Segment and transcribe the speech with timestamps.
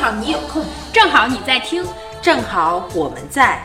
[0.00, 1.84] 好你有空，正好你在听，
[2.22, 3.62] 正好我们在。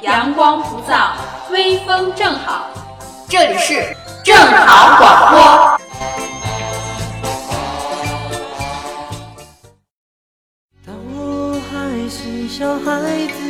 [0.00, 1.12] 阳光普照，
[1.52, 2.66] 微风正好，
[3.28, 5.78] 这里是正好广播。
[10.84, 13.44] 当我还是小孩子，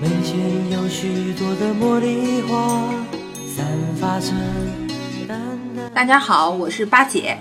[0.00, 2.56] 门前有许多的茉莉花，
[3.54, 3.66] 散
[4.00, 4.32] 发着
[5.28, 5.38] 淡
[5.76, 5.90] 淡。
[5.92, 7.36] 大家好，我是八姐，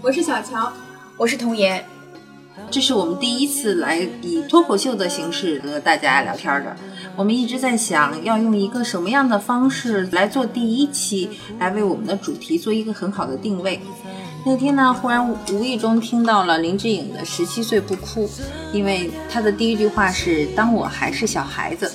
[0.00, 0.72] 我是小乔，
[1.16, 1.84] 我是童颜。
[2.70, 6.76] 这是我们第一次来以脱口秀的形式和大家聊天的。
[7.14, 13.80] 我们一直在想要用一个什么样的方式来做第一期，来为我们的主题做一个很好的定位。
[14.44, 18.28] 那天呢，忽然无意中听到了林志颖的《十七岁不哭》，
[18.72, 21.90] 因为他的第一句话是“当我还是小孩子”，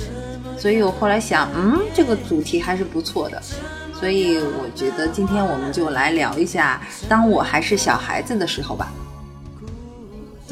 [0.59, 3.41] 所以我后来想，嗯，这个主题还是不错的。
[3.97, 8.91] 所以我觉得今天我们就来聊一下“当我还是小孩子”的时候吧。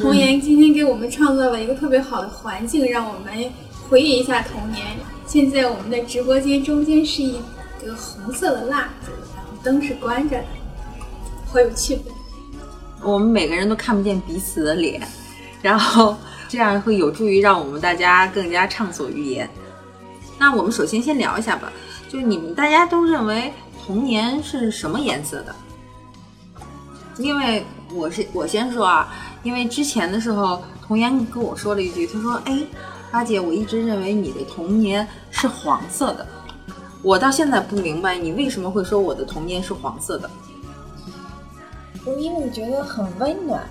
[0.02, 3.52] 童颜今天给我们创造了一个特别好的环境，让我们
[3.90, 4.82] 回忆一下童年。
[5.28, 7.34] 现在我们的直播间中间是一
[7.84, 10.46] 个红色的蜡烛，然后灯是关着的，
[11.52, 12.00] 好有气氛。
[13.04, 15.06] 我们每个人都看不见彼此的脸，
[15.62, 16.16] 然后
[16.48, 19.50] 这样会有助于让我们大家更加畅所欲言。
[20.38, 21.70] 那我们首先先聊一下吧，
[22.08, 23.52] 就是你们大家都认为
[23.86, 25.54] 童年是什么颜色的？
[27.20, 29.14] 因为我是我先说啊。
[29.42, 32.62] 因为之前的时候，童颜跟我说了一句，他说：“哎，
[33.10, 36.28] 八姐，我一直认为你的童年是黄色的，
[37.02, 40.30] 我到现在不明白你为什么会说我的童年是黄色的。”
[42.04, 43.64] 我因为觉得很温暖，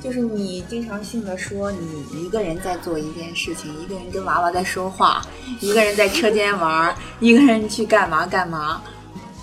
[0.00, 5.20] 就是你经常性的说你一个人在做一件事情，一个人跟娃娃在说话，
[5.60, 8.80] 一个人在车间玩，一个人去干嘛干嘛，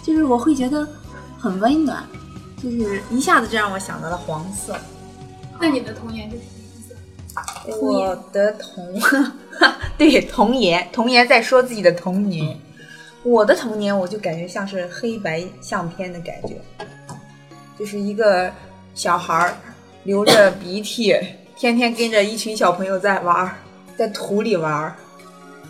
[0.02, 0.88] 就是我会觉得
[1.38, 2.02] 很温暖，
[2.66, 4.76] 就是一下子就让我想到了黄色。
[5.60, 7.80] 那你的童年是什么颜色？
[7.80, 9.00] 我的童，
[10.00, 12.58] 对童颜，童颜在说自己的童年。
[13.22, 16.60] 我的童年，我就感觉像是黑白相片的感觉，
[17.78, 18.52] 就是一个
[18.96, 19.54] 小孩儿
[20.04, 21.16] 流着鼻涕，
[21.56, 23.56] 天天跟着一群小朋友在玩，
[23.96, 24.92] 在土里玩，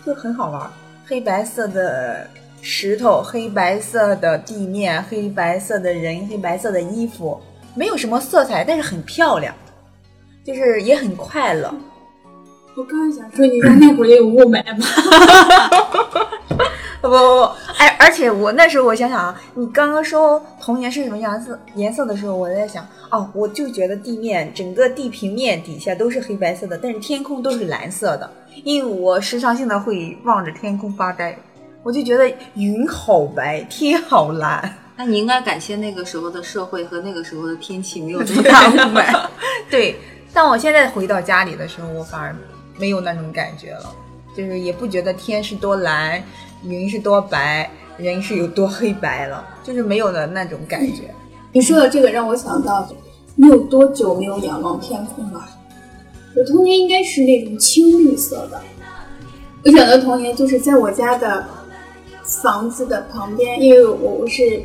[0.06, 0.70] 就很好玩。
[1.06, 2.26] 黑白色的
[2.68, 7.40] 石头，黑白色的地面，黑白色的人，黑白色的衣服，
[7.76, 9.54] 没有什么色彩，但是很漂亮。
[10.44, 11.72] 就是也很快乐。
[12.76, 14.84] 我刚刚想说，你家那会儿也有雾霾吗？
[17.00, 17.42] 不不不，
[17.78, 28.28] 哎，而且我那时候我想想啊，你刚刚说童年是什么颜色颜色的时候，我在想，哦，我就觉得地面整个地平面底下都是黑白色的，但是天空都是蓝色的，
[28.64, 31.38] 因为我时常性的会望着天空发呆，
[31.86, 34.76] 我就觉得云好白，天好蓝。
[34.96, 39.28] 那你应该感谢那个时候的社会和那个时候的天气没有 这么大雾霾。
[39.70, 39.94] 对。
[40.34, 42.34] 但我现在回到家里的时候，我反而
[42.76, 43.94] 没有那种感觉了，
[44.36, 46.20] 就是也不觉得天是多蓝，
[46.64, 51.14] 云是多白，人是有多黑白了，就是没有了那种感觉。
[51.54, 52.88] 你说的这个让我想到，
[53.36, 55.40] 你有多久没有仰望天空了？
[56.34, 58.60] 我童年应该是那种青绿色的。
[59.64, 61.46] 我想的童年就是在我家的
[62.26, 64.62] 房子的旁边，因为我我是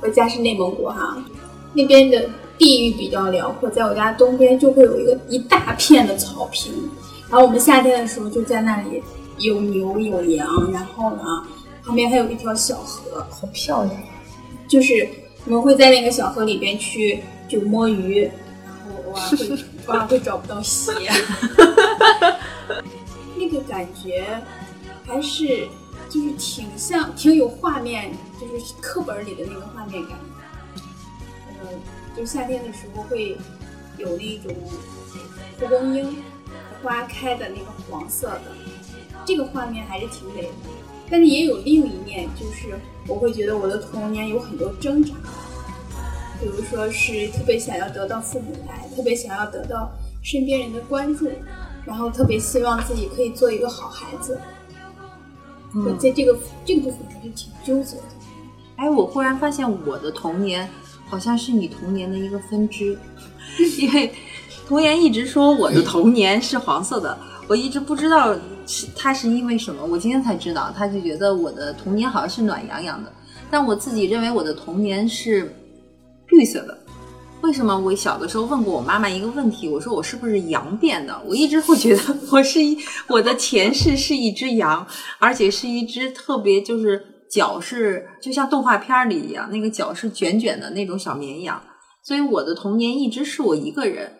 [0.00, 1.16] 我家是内蒙古哈，
[1.74, 2.28] 那边的。
[2.58, 6.72] 地域比较辽阔，在我家东边就会有一个一大片的草坪，
[7.28, 9.02] 然后我们夏天的时候就在那里
[9.38, 11.22] 有牛有羊，然后呢
[11.84, 13.96] 旁边还有一条小河，好漂亮。
[14.68, 15.08] 就是
[15.46, 18.30] 我们会在那个小河里边去就摸鱼，
[18.64, 19.38] 然后偶尔会
[19.86, 20.92] 偶尔会找不到鞋，
[23.34, 24.24] 那个感觉
[25.04, 25.66] 还是
[26.12, 30.18] 就是挺像挺有画面，就是课本里的那个画面感。
[31.62, 31.68] 呃
[32.14, 33.38] 就夏天的时候会
[33.96, 34.54] 有那种
[35.58, 36.22] 蒲公英
[36.82, 38.42] 花开的那个黄色的，
[39.24, 40.48] 这个画面还是挺美的。
[41.10, 45.14] 但是也有另一面，就是我会觉得我的童年有很多挣扎，
[46.38, 49.90] 比如说是特别想要得到父母爱，特别想要得到
[50.22, 51.30] 身边人的关注，
[51.86, 54.38] 然后特别希望自己可以做一个好孩子。
[55.74, 58.02] 我在这个这个部分还是挺纠结的。
[58.76, 60.68] 哎，我忽然发现我的童年。
[61.04, 62.98] 好像是你童年的一个分支，
[63.78, 64.10] 因为
[64.66, 68.34] 童颜一直说我的童年是黄色的，我一直不知道
[68.66, 73.12] 是他是因为什么，我今天才知道，他就觉得我的童年好像是暖洋洋的，
[73.50, 75.54] 但我自己认为我的童年是
[76.28, 76.78] 绿色的。
[77.42, 77.78] 为什么？
[77.78, 81.20] 我小的时候问过我妈妈一个问题，我说我是不是羊变的？
[81.26, 82.78] 我一直会觉得我是一
[83.08, 84.86] 我的前世是一只羊，
[85.18, 87.06] 而且是一只特别就是。
[87.32, 91.58] 脚是就像动画片里一样，那个脚是卷卷的那种小绵羊，
[92.04, 94.12] 所以我的童年一直是我一个人。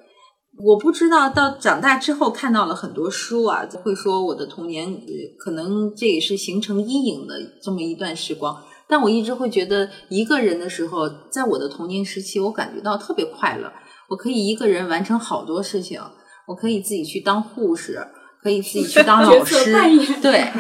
[0.65, 4.99] 我不知道到长大之后看到了很多书啊，会说我的童年
[5.39, 8.57] 可能这也是形成阴影的这么一段时光。
[8.89, 13.73] 但我一直会觉得一个人的时候，在我的童年时期，我感觉到特别快乐。
[14.09, 16.01] 我可以一个人完成好多事情，
[16.47, 18.07] 我可以自己去当护士，
[18.43, 19.73] 可以自己去当老师，
[20.21, 20.53] 对，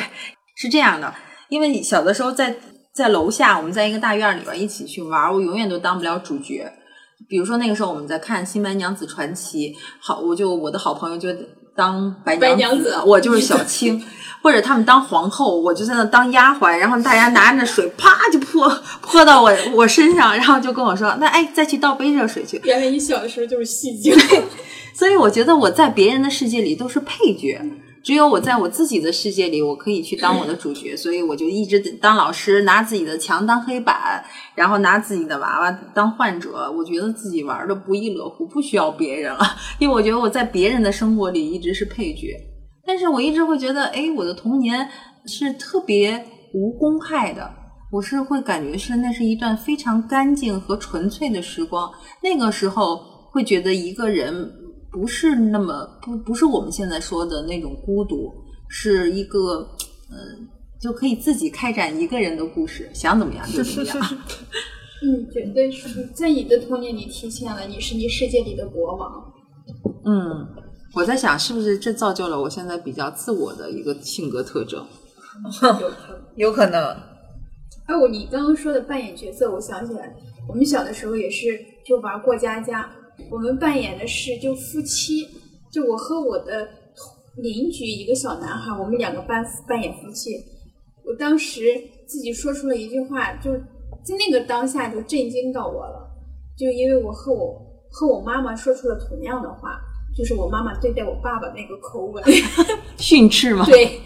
[0.56, 1.12] 是这样的。
[1.50, 2.56] 因为小的时候在
[2.94, 6.72] 在楼下，我们在一个大院里边一起去玩，我永远都当不了主角。
[7.28, 9.70] 比如说那个时候我们在看《新白娘子传奇》，
[10.00, 11.28] 好，我就我的好朋友就
[11.74, 14.02] 当白白娘娘子我就是小青，
[14.42, 18.69] 或者他们当皇后，我就在那当丫鬟，然后大家拿着水啪就泼
[19.00, 22.60] 泼到我我身上，然后就跟我说，那哎再去倒杯热水去。
[22.64, 24.14] 原来你小的时候就是戏精。
[24.94, 27.58] 所以我觉得我在别人的世界里都是配角，
[28.02, 30.94] 只有我在我自己的世界里，我可以去当我的主角。
[30.99, 36.70] 所以我就一直当老师，拿自己的墙当黑板，然后拿自己的娃娃当患者。
[36.76, 39.40] 我觉得自己玩的不亦乐乎，不需要别人了，
[39.78, 42.37] 因为我觉得我在别人的生活里一直是配角。
[42.84, 44.88] 但是我一直会觉得，哎，我的童年
[45.26, 47.49] 是特别无公害的。
[47.93, 51.88] 我是会感觉是那是一段非常干净和纯粹的时光。
[52.22, 52.96] 那个时候
[53.31, 54.50] 会觉得一个人
[54.92, 58.30] 不是那么不不是我们现在说的那种孤独，
[58.68, 59.66] 是一个
[60.10, 60.48] 嗯、呃
[60.80, 63.96] 就可以自己开展一个人的故事，想怎么样就怎么样。
[65.04, 69.32] 嗯，绝对是在你的童年里体现了你是你世界里的国王。
[70.04, 70.46] 嗯，
[70.94, 74.84] 我在想是不是这造就了我现在比较自我的一个性格特征。
[75.80, 76.22] 有可能。
[76.36, 76.84] 有可能。
[77.86, 80.14] 哎，我你刚刚说的扮演角色，我想起来，
[80.48, 82.90] 我们小的时候也是就玩过家家，
[83.30, 85.26] 我们扮演的是就夫妻，
[85.72, 90.30] 就我和我的同邻居一个小男孩，我们两个扮扮演夫妻。
[91.04, 93.52] 我当时自己说出了一句话，就
[94.04, 96.10] 在那个当下就震惊到我了，
[96.56, 97.60] 就因为我和我
[97.90, 99.80] 和我妈妈说出了同样的话，
[100.16, 102.22] 就是我妈妈对待我爸爸那个口吻。
[102.98, 103.66] 训斥吗？
[103.66, 104.00] 对，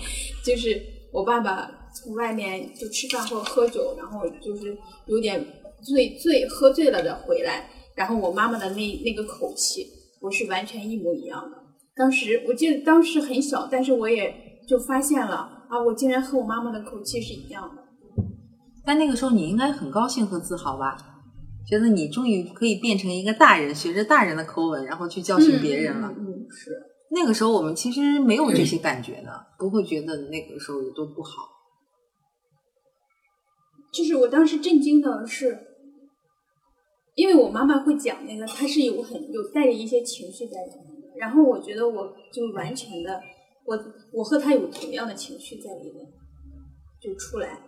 [0.45, 0.81] 就是
[1.13, 4.77] 我爸爸从外面就吃饭或者喝酒，然后就是
[5.07, 5.45] 有点
[5.83, 9.87] 醉醉喝醉了的回来，然后我妈妈的那那个口气，
[10.21, 11.57] 我是完全一模一样的。
[11.97, 14.33] 当时我记得当时很小，但是我也
[14.69, 17.83] 就发现了啊，我竟然和我妈妈的口气是一样的。
[18.85, 20.97] 但那个时候你应该很高兴和自豪吧？
[21.69, 26.09] 觉得你终于可以变成一个大人，学着大人的口吻，然后去教训别人了。
[26.17, 26.71] 嗯，嗯是。
[27.11, 31.31] 那个时候我们其实没有这些感觉的， 不会觉得那个时候有多不好。
[33.93, 35.55] 就是我当时震惊的是，因
[37.37, 43.21] 为我妈妈会讲那个，她是有很有带着一些情绪在里面的，然后我觉得我就完全的，
[43.65, 43.79] 我
[44.13, 46.07] 我和她有同样的情绪在里面，
[47.01, 47.59] 就出来。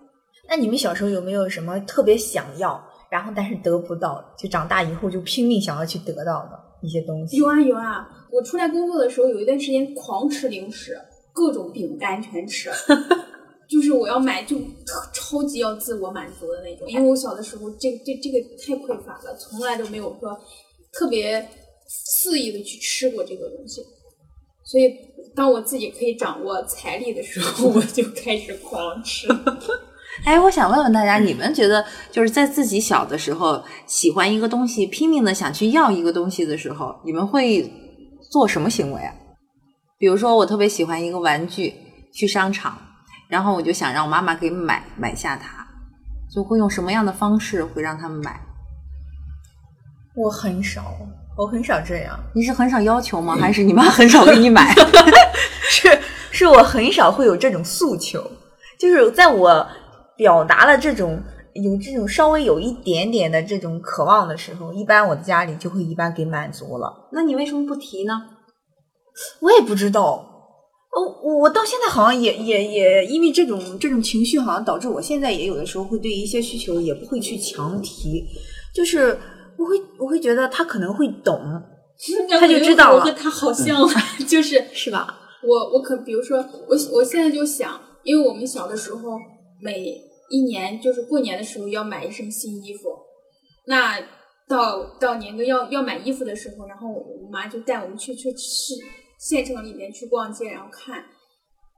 [0.48, 7.36] 那你们小时候有没有什么特别想要，然后但是得不到，就长大以后就拼命想要去得到的一些东西？
[7.36, 10.98] 有啊有啊，我出来工作的时候有一段时间狂吃零食，
[11.32, 12.70] 各种饼干全吃，
[13.88, 14.58] 就是我要买就
[15.14, 20.38] 超级要自我满足的那种，因为我小的时候这这这个太匮乏了，从来都没有说
[20.92, 21.48] 特别
[21.86, 23.80] 肆意的去吃过这个东西，
[24.62, 24.92] 所以
[25.34, 29.26] 当我自己可以掌握财力的时候， 我就开始狂吃。
[30.26, 31.82] 哎，我想问问大家，你们觉得
[32.12, 37.70] 就是在自己小的时候喜欢一个东西，拼命的想去要一个东西的时候，你们会
[38.30, 39.14] 做什么行为啊？
[39.96, 41.72] 比如说，我特别喜欢一个玩具，
[42.12, 42.76] 去商场，
[43.28, 45.66] 然后我就想让我妈妈给买买下它，
[46.34, 48.40] 就会用什么样的方式会让他们买？
[50.14, 50.96] 我很少，
[51.36, 53.36] 我很少这样，你是很少要求吗？
[53.36, 54.74] 还是你妈很少给你买？
[55.70, 56.00] 是
[56.32, 58.28] 是我很少会有这种诉求，
[58.80, 59.66] 就是在我
[60.16, 67.08] 表达了这种有这种稍微有一点点的这种渴望的时候，一般我的家里就会一般给满足了。
[67.12, 68.22] 那你为什么不提呢？
[69.40, 70.27] 我也不知道，
[70.90, 78.24] 哦，我我到现在好像也也也因为这种这种情绪，好像导致我现在也有的时候会对一些需求也不会去强提，
[78.74, 79.18] 就是
[79.58, 81.38] 我会我会觉得他可能会懂，
[82.30, 83.86] 他就知道了我和他好 像，
[84.26, 85.18] 就是是吧？
[85.42, 89.18] 我我可比如说我我现在就想，因为我们小的时候
[89.62, 89.94] 每
[90.30, 92.88] 一年就是过年的时候要买一身新衣服，
[93.66, 94.00] 那
[94.48, 98.74] 到到年个要要买衣服的时候，然后我妈就带我们去去市
[99.18, 101.04] 县城里面去逛街，然后看。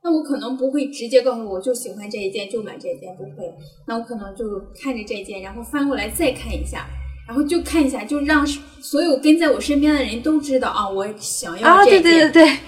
[0.02, 3.52] 那我可能不会直接告诉我就喜欢这一件就买这一件，不会。
[3.86, 4.44] 那我可能就
[4.80, 6.86] 看着这件，然后翻过来再看一下，
[7.28, 12.02] 然后就看一下，就让所有跟在我身边的人都知道啊，我想要啊，这件。
[12.02, 12.58] 对对对对，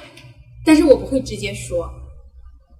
[0.66, 1.88] 但是我不会直接说。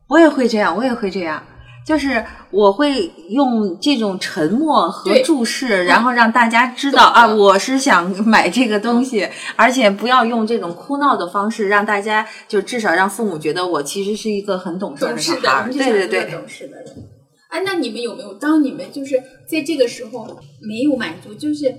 [0.09, 1.43] 我也会这样，我也会这样。
[1.85, 15.73] 就是我会用这种沉默和注视，然后让大家知道啊，我是想买这个东西，而且不要用这种哭闹的方式，让大家就至少让父母觉得我其实是一个很懂事的，小孩儿。
[15.73, 17.09] 对对对懂事的人。
[17.49, 20.27] 哎，那你们有没有当你们就是在这个时候
[20.61, 21.75] 没有满足，就是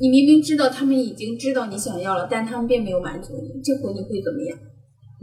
[0.00, 4.58] 你明明知道他们已经知道你想要了，但他们并没有满足你，这会你会怎么样？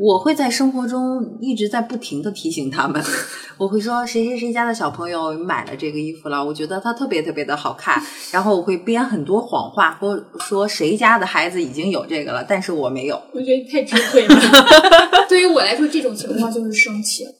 [0.01, 3.03] 我会在生活中一直在不停的提醒他们，
[3.59, 8.01] 我会说谁谁谁家的小朋友买了这个衣服了，我觉得它特别特别的好看，
[8.31, 13.21] 然后我会编很多谎话，或说谁家的孩子已经有这个了，但是我没有。
[13.33, 14.35] 我觉得你太智慧了。
[15.27, 17.31] 对于我来说，这种情况就是生气了，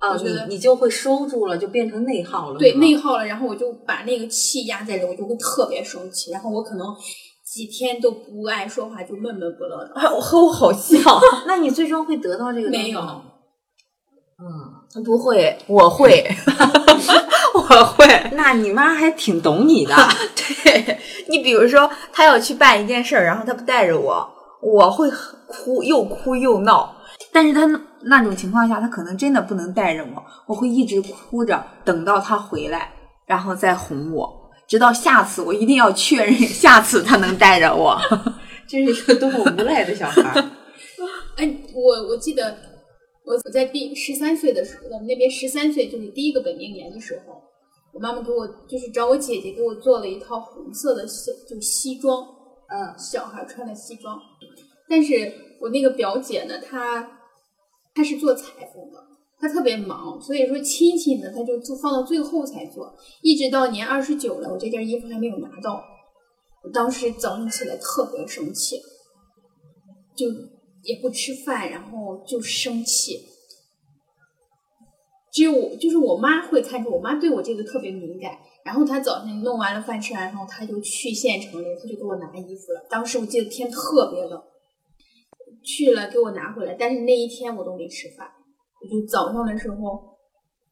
[0.00, 2.58] 啊我觉得你你就会收住了，就变成内耗了。
[2.58, 6.86] 对内耗了，然后我就把那个气压在里，我就会特别生气，然后我可能
[7.52, 9.92] 几天都不爱说话，就闷闷不乐的。
[10.16, 11.02] 我和我好像，
[11.46, 13.20] 那你最终会得到这个没有吗
[14.42, 16.26] 嗯，不会，我会，
[17.54, 18.06] 我会。
[18.32, 19.94] 那你妈还挺懂你的。
[20.64, 24.26] 对你比如说，她要去办一件事儿，然后她不带着我，
[24.62, 25.10] 我会
[25.46, 26.96] 哭，又哭又闹。
[27.34, 27.66] 但是她
[28.04, 32.90] 那种情况下，她可能真的不能带着我，我会一直哭着，等到她回来，
[33.26, 34.41] 然后再哄我，
[34.72, 38.00] 直到下次我一定要确认，下次他能带着我。
[38.66, 40.50] 这是一个多么无赖的小孩儿！
[41.36, 42.56] 哎，我我记得
[43.26, 47.42] 我我在第十三岁的时候，我们那边十三岁就是第一个本命年的时候，
[47.92, 52.26] 我妈妈给我就是找我姐姐给我做了一套红色的西就西装，
[52.70, 54.18] 嗯，小孩穿的西装。
[54.88, 57.06] 但是我那个表姐呢，她
[57.94, 59.01] 她是做裁缝的，
[59.42, 65.82] 他特别忙，所以说亲戚呢，他就就放到最后才做，一直到年二十九了，我这件衣服还没有拿到。
[66.62, 68.76] 我当时早上起来特别生气，
[70.14, 70.28] 就
[70.84, 73.18] 也不吃饭，然后就生气。
[75.32, 78.38] 只有我，就是我妈会看出，我妈对我这个特别敏感。
[78.64, 82.86] 然后她早上弄完了饭吃完，然后她就去县城里，她就给我拿衣服了。
[82.88, 84.40] 当时我记得天特别冷，
[85.64, 88.28] 去了给我拿回来，但是那一天我都没吃饭。
[88.82, 89.76] 我就早上的时候，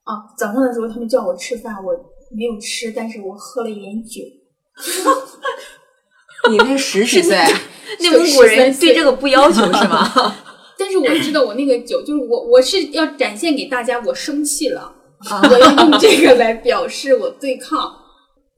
[0.02, 1.92] 啊，早上的时候他们叫我吃饭，我
[2.36, 4.22] 没有吃，但是我喝了一点酒。
[6.50, 7.36] 你那 十几岁，
[8.00, 10.10] 内蒙古人对这个不要求是吗？
[10.78, 14.90] 但是我知道我那个酒，就是我我是要展现给大家，我生气了，
[15.50, 17.96] 我要用这个来表示我对抗。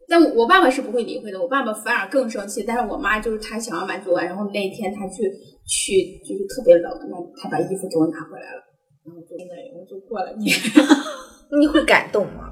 [0.09, 2.63] 但我爸爸是不会理会的，我爸爸反而更生气。
[2.63, 5.25] 但是我妈就是她想要满足我，然后那一天她去
[5.67, 8.63] 去就是特别冷，那她把衣服给我拿回来了，
[9.05, 10.57] 然后就那我就过了年，
[11.61, 12.51] 你会感动吗？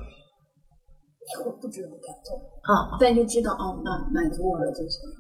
[1.33, 5.17] 那会不知道感动，啊、但就知道哦，那满足我了就行了。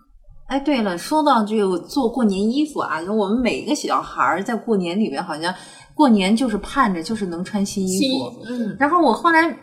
[0.48, 5.54] 哎，对了，说到这个做过年衣服啊，我们每个小孩儿在过年里面，好像
[5.94, 7.98] 过年就是盼着就是能穿新衣服。
[8.00, 9.56] 新衣服，嗯，然后我后来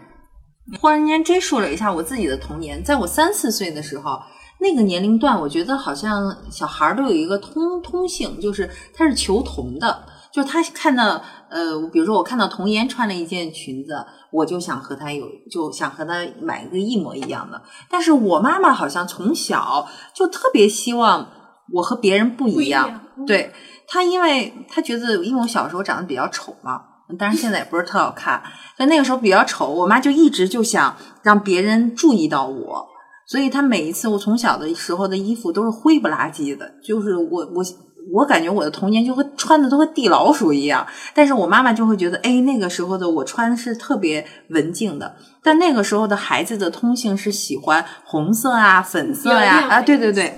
[0.80, 4.18] 忽然间追溯了一下我自己的童年，在我三四岁的时候，
[4.62, 17.62] 那个年龄段，我觉得好像小孩儿都有一个通通性，就是他是求同的，就是他看到呃，比如说我看到童颜穿了一件裙子，我就想和她有，就想和她买一个一模一样的。
[17.90, 21.28] 但是我妈妈好像从小就特别希望
[21.74, 23.02] 我和别人不不一样，样。
[23.26, 23.52] 对
[23.88, 26.82] 她，因为她觉得，因为我小时候长得比较丑嘛，
[27.18, 28.44] 当然现在也不是特好看，
[28.78, 32.88] 但那个时候比较丑，我妈就一直就想让别人注意到我，
[33.26, 37.64] 所以她每一次我从小的时候的衣服都是灰不拉几的，就是我我
[38.14, 50.34] 我感觉我的童年就和穿的都和地老鼠一样，但是我妈妈就会觉得，哎，那个时候的我穿是特别文静的，但那个时候的孩子的通性是喜欢红色啊、粉色呀、啊，对对对。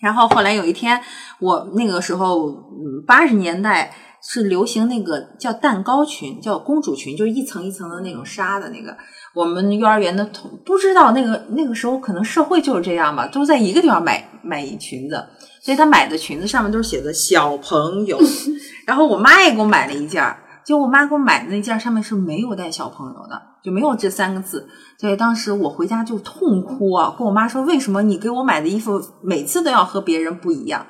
[0.00, 1.00] 然后后来有一天，
[1.38, 8.96] 我那个时候，嗯，八十年代是流行那个叫蛋糕裙，叫公主裙，就是一层一层的那种纱的那个。
[9.32, 15.24] 我们幼儿园的同不知道那个那个时候可能社会就是这样吧，都在一个地方买买裙子，
[15.62, 18.18] 所以她买的裙子上面都是写的小朋友。
[18.84, 24.68] 然后我妈也给我买了一件儿，结果我妈给我买的那件儿上面是没有带小朋友的，就没有这三个字。
[24.98, 30.84] 所以当时我回家就痛哭啊，跟我妈说为什么你给我买的衣服每次都要和别人不一样？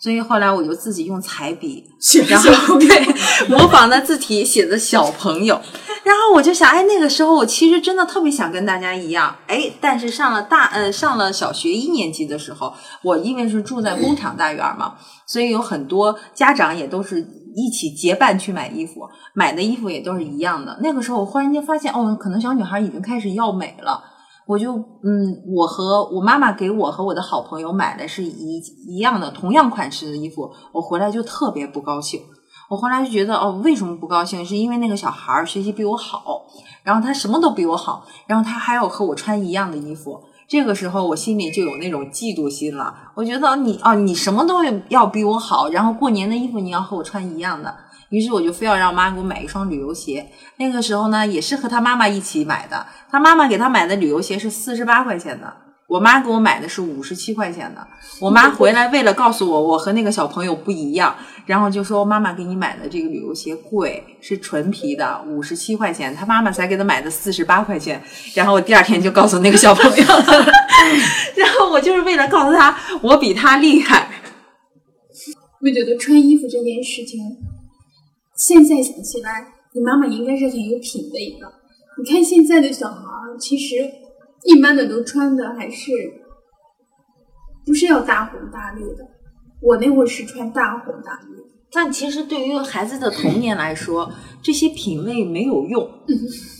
[0.00, 1.84] 所以后来我就自己用彩笔，
[2.28, 2.88] 然后对
[3.48, 5.58] 模仿的字体写的小朋友，
[6.04, 14.96] 然后我就想，哎，那个时候我其实真的特别想跟大家一样，哎，但是上了大呃上了小学一年级的时候，我因为是住在工厂大院嘛，
[15.26, 17.20] 所以有很多家长也都是
[17.56, 20.78] 一起结伴去买衣服，买的衣服也都是一样的。
[20.82, 24.02] 那个时候我忽然间发现，哦，可能小女孩已经开始要美了。
[24.46, 32.20] 我就嗯，我和我妈妈给我和我的好朋友买的是一一样的同样款式的衣服，我回来就特别不高兴。
[32.68, 34.44] 我后来就觉得哦，为什么不高兴？
[34.44, 36.42] 是因为那个小孩儿学习比我好，
[36.82, 40.20] 然后他什么都比我好，然后他还要和我穿一样的衣服。
[40.46, 42.94] 这个时候我心里就有那种嫉妒心了。
[43.14, 47.74] 我觉得你哦，你什么都要比我好，然后过年的衣服你要和我穿一样的。
[48.10, 50.30] 于是我就非要让我妈给我买一双旅游鞋。
[50.58, 52.86] 那个时候呢，也是和他妈妈一起买的。
[53.10, 55.52] 他妈妈给他买的旅游鞋是四十八块钱的，
[55.86, 57.86] 我妈给我买的是五十七块钱的。
[58.20, 61.14] 我妈回来为了告诉我我和那个小朋友不一样，
[61.46, 68.02] 然后就说妈妈给你买的这个旅游鞋贵，是纯皮的，五十七块钱，他妈妈才给他买的四十八块钱。
[68.34, 70.04] 然后我第二天就告诉那个小朋友，
[71.36, 74.08] 然后我就是为了告诉他我比他厉害。
[75.60, 77.20] 我觉得穿衣服这件事情，
[78.36, 81.50] 现在想起来，你妈妈应该是很有品味的。
[81.96, 83.02] 你看现在的小孩，
[83.38, 83.76] 其实
[84.44, 85.90] 一般的都穿的还是
[87.66, 89.04] 不是要大红大绿的。
[89.60, 91.42] 我那会儿是穿大红大绿。
[91.72, 95.90] 但其实对于孩子的童年来说， 这些品味没有用，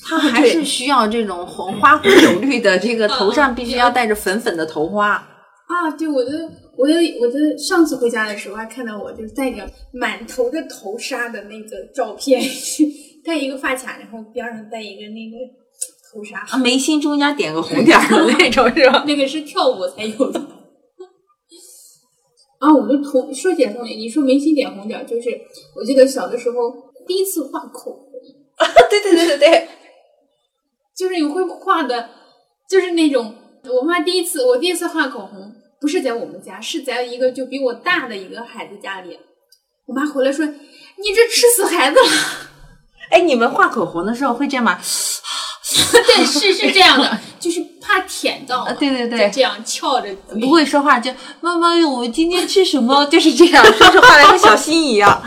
[0.03, 5.13] 他还是需要这种红花红柳绿的，这个头上必须要带着粉粉的头花。
[5.13, 6.31] 啊，对，我的
[6.77, 12.43] 我的我的上次回家的时候还看到我就带着满头的头纱的那个照片，
[13.25, 15.37] 戴一个发卡，然后边上戴一个那个
[16.15, 19.03] 头纱，啊，眉心中间点个红点儿的那种是吧？
[19.09, 20.41] 那个是跳舞才有的。
[22.61, 25.29] 啊，我们同说点红点，你说眉心点红点儿，就是
[25.75, 26.57] 我记得小的时候
[27.07, 28.23] 第一次画口红，
[28.89, 29.69] 对对对对对，
[30.97, 32.09] 就是你会画的，
[32.71, 39.19] 就是那种我妈第一次，我第一次画口红不是在我们家，是在一个就比我大的一个孩子家里。
[39.87, 42.07] 我妈回来说：“你这吃死孩子了。
[43.11, 44.79] 哎，你们画口红的时候会这样吗？”
[46.07, 50.09] 对，是是这样的， 就是怕舔到对对对这样翘着，
[50.41, 53.05] 不会说话就妈妈，我今天吃什么？
[53.07, 55.21] 就是这样，说出话来跟小新一样。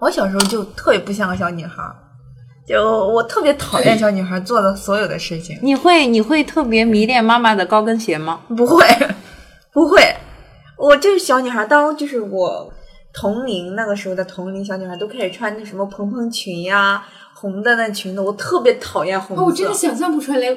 [0.00, 1.94] 我小时候就特别不像个小女孩儿，
[2.66, 5.58] 就我特别讨厌小女孩做的所有的事情。
[5.62, 8.40] 你会你会特别迷恋妈妈的高跟鞋吗？
[8.56, 8.86] 不会，
[9.72, 10.16] 不会，
[10.78, 11.66] 我就是小女孩。
[11.66, 12.72] 当就是我
[13.12, 19.42] 同龄那个时候的同龄小女孩都开始穿那什么蓬蓬裙呀、红的那裙子，我特别讨厌红色。
[19.42, 20.56] 哦，我真的想象不出来，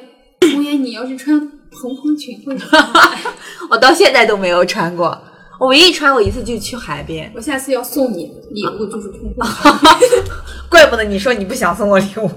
[0.52, 3.32] 红颜你要是穿蓬蓬裙会 什么样？
[3.70, 5.18] 我到现在都没有穿过。
[5.58, 10.22] 我唯一穿过一次就去海边，我下次要送你礼物就是蓬蓬裙。
[10.68, 12.30] 怪不得你说你不想送我礼物，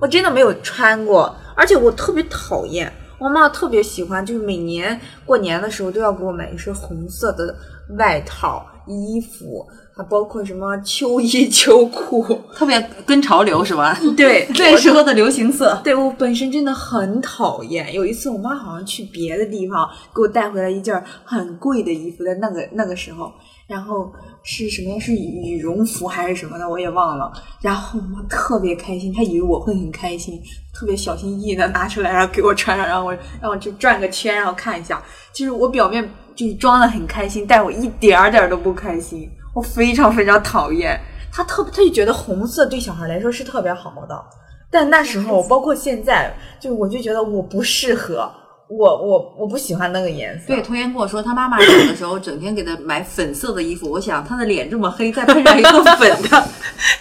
[0.00, 2.92] 我真的没有穿过，而且我特别讨厌。
[3.20, 7.56] 我妈特别喜欢，就是每年过年的时候都要给我买一身红色的
[7.96, 9.66] 外套、衣服，
[9.96, 12.24] 还包括什么秋衣秋裤。
[12.54, 13.98] 特别跟潮流是吧？
[14.16, 15.80] 对那时候的流行色。
[15.82, 17.92] 对我本身真的很讨厌。
[17.92, 23.32] 有一次，我妈好像去别的地方给我带回来一件很贵的衣服，在那个那个时候，
[23.66, 24.12] 然后
[24.44, 24.98] 是什么呀？
[25.00, 27.32] 是羽绒服还是什么的，我也忘了。
[27.60, 30.40] 然后我妈特别开心，她以为我会很开心，
[30.72, 35.02] 特别小心翼翼的拿出来，然后给我穿上，让我让我就转个圈，然后看一下。
[35.32, 41.00] 其实我表面就是装的很开心，但我一点儿点儿都不开心，我非常非常讨厌。
[41.32, 44.24] 她特她就觉得红色对小孩来说是特别好的。
[44.70, 48.30] 但那时候，包括现在，就我就觉得我不适合，
[48.76, 50.46] 我我我不喜欢那个颜色。
[50.48, 53.90] 对，童言跟我说，他妈妈小的时候整天给他买粉色的衣服。
[53.90, 56.48] 我想他的脸这么黑，再配上一个粉的，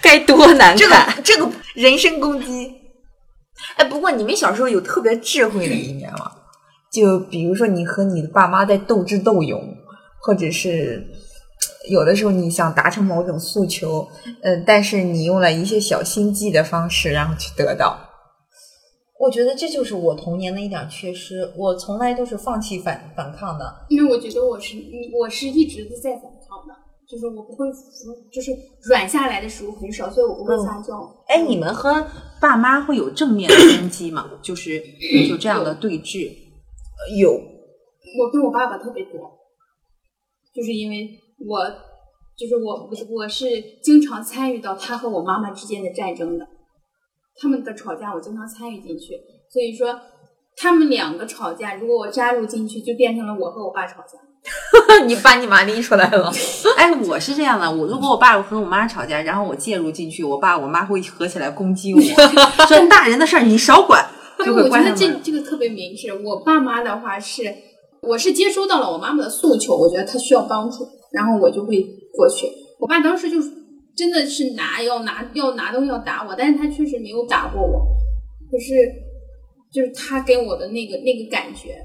[0.01, 1.15] 该多难这看。
[1.15, 2.71] 个这个人身攻击。
[3.77, 6.31] 哎，不过你们小时候有特别智慧的一面吗？
[6.91, 9.61] 就比如说你和你的爸妈在斗智斗勇，
[10.21, 11.03] 或者是
[11.89, 14.07] 有的时候你想达成某种诉求，
[14.43, 17.97] 嗯、但是你用了一些小心机的方式，然后去得到。
[19.23, 23.73] 我觉得这就是我童年的一点缺失，我从来都是放弃反反抗的。
[23.87, 24.75] 因为我觉得我是
[25.17, 26.75] 我是一直都在反抗的，
[27.07, 27.79] 就是我不会服，
[28.29, 31.09] 就是软下来的时候很少，所以我不会撒娇。
[31.27, 32.05] 哎，你们和
[32.41, 34.29] 爸妈会有正面的攻击吗？
[34.41, 34.83] 就是
[35.29, 36.29] 就这样的对峙。
[37.17, 39.11] 有，我跟我爸爸特别多，
[40.53, 41.09] 就是因为
[41.47, 41.63] 我
[42.35, 43.45] 就是我我我是
[43.81, 46.45] 经常参与到他和我妈妈之间的战争的，
[47.39, 49.13] 他们的吵架我经常参与进去，
[49.51, 49.99] 所以说
[50.55, 54.17] 他们两个吵架，如果我加入进去，就变成了我和我爸吵架。
[55.07, 56.29] 你把你妈拎出来了。
[56.75, 62.01] 哎，我是这样的，我如果我爸和我妈吵架，然后我介入进去，我爸我妈会合起来攻击我，
[62.67, 64.05] 说大人的事儿你少管，
[64.45, 65.09] 就会我觉得这。
[65.23, 66.13] 这个特别明智。
[66.13, 67.43] 我爸妈的话是，
[68.01, 71.81] 我是接收到了我妈妈的诉求，我觉得她需要帮助，然后我就会
[72.13, 72.51] 过去。
[72.79, 73.37] 我爸当时就
[73.95, 77.85] 真的是拿要拿要拿东西要打我，但是他确实没有打过我，
[78.49, 78.73] 可是
[79.71, 81.77] 就是他给我的那个那个感觉，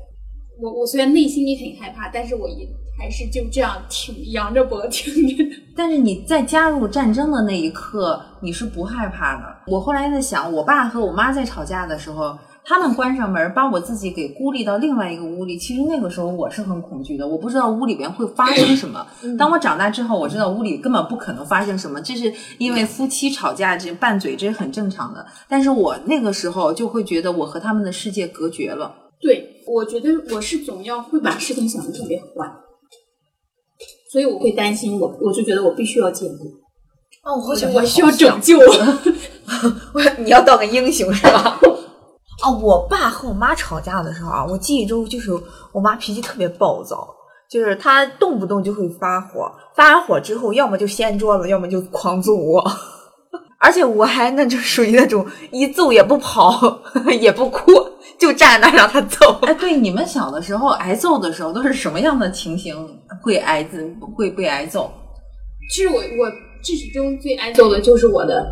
[0.61, 2.67] 我我虽然内心里很害怕，但是我也
[2.99, 5.45] 还是就这样挺扬着脖挺着。
[5.77, 9.45] 但是你在加入战争的那一刻，你是不害怕的。
[9.67, 12.37] 我后来在想，我爸和我妈在吵架的时候，
[12.69, 15.57] 他们关上门，把我自己给孤立到另外一个屋里。
[15.57, 19.07] 其实那个时候我是很恐惧的，我不知道屋里边会发生什么。
[19.39, 25.25] 当我长大之后，我知道屋里根本不可能发生什么，这是因为夫妻吵架这拌嘴，这是很正常的。
[25.49, 28.95] 但是我那个时候就会觉得我和他们的世界隔绝了。
[29.19, 32.53] 对，我觉得我是总要会把事情想的特别坏，
[34.13, 36.45] 所以我会担心我，我就觉得我必须要进步，
[37.25, 38.59] 哦，我好想我需要拯救。
[39.95, 41.58] 我你要当个英雄是吧？
[42.43, 45.31] 啊，我爸和我妈吵架的时候啊，我记忆中就是
[45.73, 47.09] 我妈脾气特别暴躁，
[47.51, 52.65] 就是她动不动就会发火，发完火之后，要么就掀桌子，要么就狂揍我。
[53.61, 56.81] 而且我还那就属于那种一揍也不跑
[57.21, 57.73] 也不哭，
[58.17, 59.37] 就站那让他揍。
[59.43, 62.77] 哎，对，你们小的时候挨揍的时候都是什么样的情形
[63.21, 63.79] 会挨揍
[64.15, 64.89] 会被挨揍？
[65.75, 66.31] 其实我我
[66.63, 68.47] 至始中最挨揍的就是我的，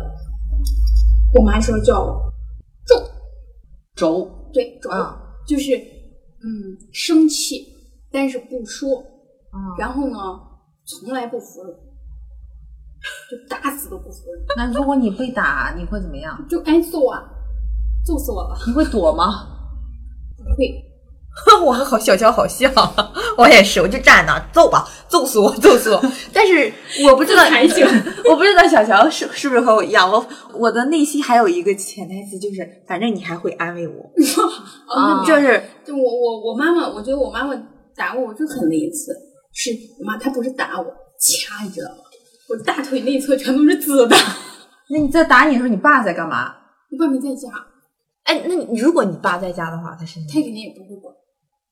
[1.33, 2.21] 我妈说叫我
[2.85, 3.01] 揍，
[3.97, 7.67] 轴对轴，啊就是嗯生气，
[8.11, 8.99] 但是不说，
[9.51, 10.17] 啊，然后呢
[10.85, 11.75] 从来不服软，
[13.29, 16.47] 就打死都不服软，那如果你被打，你会怎么样？
[16.47, 17.21] 就挨揍啊，
[18.05, 19.47] 揍死我了，你会躲吗？
[20.37, 20.83] 不会。
[21.63, 22.71] 我和好小乔好像，
[23.37, 26.11] 我也是，我就站那儿揍吧，揍死我，揍死我。
[26.33, 26.71] 但是
[27.05, 27.85] 我不知道自裁型
[28.25, 34.11] 我不知道小乔是是不是和我一样，我我的内心还有一个潜台词，就是反正你还会安慰我，
[34.93, 37.55] 啊，就就是就我我我妈妈，我觉得我妈妈
[37.95, 39.11] 打过我最狠的一次，
[39.53, 40.85] 是我妈她不是打我，
[41.19, 41.97] 掐你知道吗？
[42.49, 44.15] 我大腿内侧全都是紫的，
[44.89, 46.53] 那你在打你的时候，你爸在干嘛？
[46.89, 47.49] 你爸没在家，
[48.23, 51.13] 哎，那你如果你爸在家的话，他是他肯定也不会管。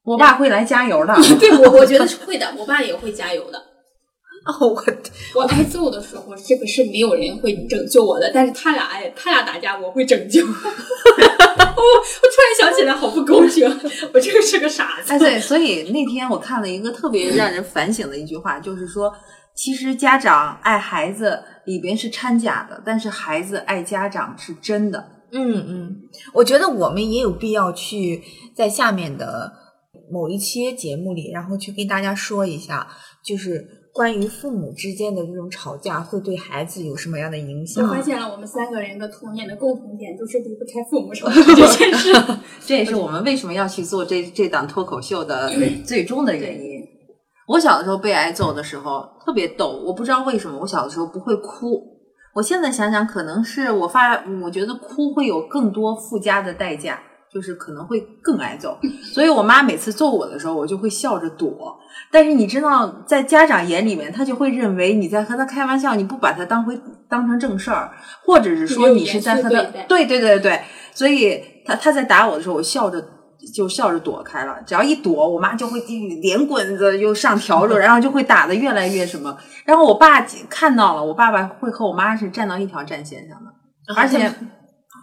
[0.06, 1.14] 我爸会来加油的。
[1.40, 3.58] 对我，我觉得是会的，我爸也会加油的。
[4.46, 4.86] 哦，我
[5.34, 10.46] 我挨揍的时候，这个是没有人会拯救我的，但是他俩哎，他俩打架，我会拯救。
[10.46, 13.68] 我我突然想起来，好不公平，
[14.14, 15.12] 我这个是个傻子。
[15.14, 19.12] 哎，对，所以那天我看了一个特别让人反省的一句话，就是说，
[19.56, 25.04] 其实家长爱孩子里边是掺假的，但是孩子爱家长是真的。
[25.32, 25.96] 嗯嗯，
[26.34, 28.22] 我觉得我们也有必要去
[28.56, 29.52] 在下面的
[30.12, 32.88] 某一期节目里，然后去跟大家说一下，
[33.24, 37.90] 就是关于父母之间的这种吵架会对孩子有什么样的影我响。
[37.90, 42.14] 发现了，我们三个人的童年的共同点就是离不开父母吵架 这件事。
[42.66, 45.52] 这也是我们为什么要去做这这档脱口秀的
[45.86, 46.82] 最终的原因。
[47.48, 51.80] 我小的时候被挨揍的时候特别逗，我不知道为什么我小的时候不会哭。
[52.34, 57.00] 我现在想想，可能是我发，我觉得哭会有更多附加的代价，
[57.36, 58.78] 就是可能会更挨揍。
[59.14, 61.78] 所以我妈每次揍我的时候，我就会笑着躲。
[62.10, 67.92] 但是你知道，在家长眼里面，他就会认为你在和他开玩笑，你不把他当回当成正事儿，
[68.24, 70.62] 或者是说你是在和他没有严肃对对对对对，
[70.94, 73.06] 所以他他在打我的时候，我笑着
[73.54, 74.56] 就笑着躲开了。
[74.66, 75.82] 只要一躲，我妈就会
[76.22, 79.38] 连滚子又上笤帚，然后就会打得越来越什么。
[79.66, 83.52] 然后我爸看到了，我爸爸会和我妈是站到一条战线上的，
[84.00, 84.32] 而且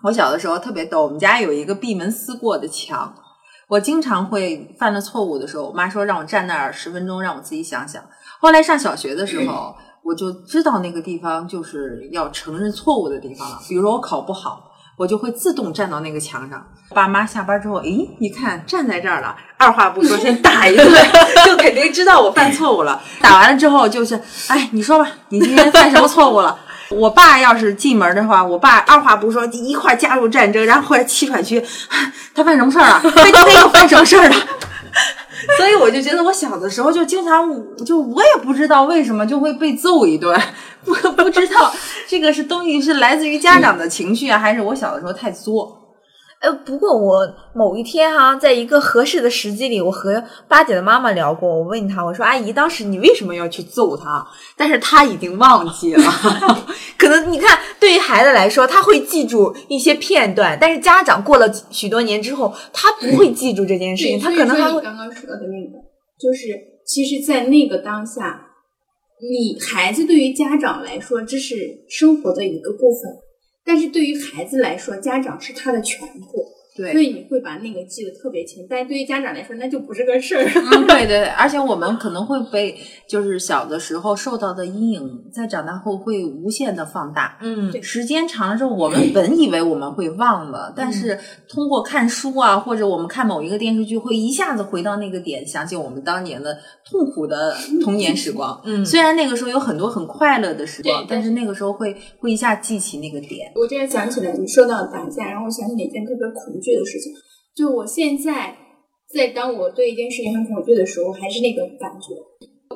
[0.03, 3.15] 我小的时候特别逗，我们家有一个闭门思过的墙。
[3.69, 8.03] 我经常会犯了错误的时候，我妈说让我站那儿十分钟，让我自己想想。
[8.41, 13.61] 后来上小学的时候，我就知道那个地方就是要承认错误的地方了。
[13.69, 16.67] 比如说我考不好，我就会自动站到那个墙上。
[16.91, 20.87] 爸妈下班之后，诶，一看站在这儿了，二话不说先打一顿，
[21.47, 23.01] 就肯定知道我犯错误了。
[23.21, 26.59] 打完了之后就是，哎，你说吧，你今天犯什么错误了？
[26.93, 31.63] 我爸要是进门的话，我爸二话不说一块加入战争，然后后来气喘吁，
[32.35, 33.01] 他犯什么事儿了？
[33.03, 34.37] 他今天又犯什么事儿了？
[35.57, 37.51] 所以我就觉得我小的时候就经常
[37.85, 40.41] 就我也不知道为什么就会被揍一顿，
[40.85, 41.73] 我不知道
[42.07, 45.82] 这个是东西是来自于家长的情绪啊，还是我小的时候太作？
[46.43, 51.49] 呃，不过我某一天哈、在一个合适的时机里，我和八姐的妈妈聊过。
[51.49, 54.27] 我问她，我说：“阿姨，当时你为什么要去揍他？”
[54.59, 56.03] 但是她已经忘记了。
[56.99, 65.79] 可能你看，对于孩子来说，他会记住一些片段，但是家长过了许多年之后，他不会记住这件事情，对，他可能还会刚刚说的那个，
[66.19, 68.49] 就是其实，在那个当下，
[69.21, 71.55] 你孩子对于家长来说，这是
[71.89, 73.13] 生活的一个部分，
[73.65, 76.62] 但是对于孩子来说，家长是他的全部。
[76.77, 78.67] 对所以你会把那个记得特别清。
[78.69, 80.45] 但是对于家长来说，那就不是个事儿。
[80.45, 87.39] 嗯，对对，而且我们可能会被就是小的时候受到的阴影，在长大后会无限的放大。
[87.41, 96.59] 嗯时间长了之后，我们本以为我们会忘了，但是通过看书啊，或者我们看某一个电视剧，会一下子回到那个点，想起我们当年的
[96.91, 98.61] 痛苦的童年时光。
[98.65, 103.53] 嗯虽然那个时候有很多很快乐的时光，但是那个时候会会一下记起那个点。
[103.55, 107.13] 我这然想起来，你说到打架，然后我想起了一件特别恐惧的事情，
[107.55, 108.57] 就我现在
[109.13, 112.15] 在当我对一件事情很恐惧的时候，还是那个感觉。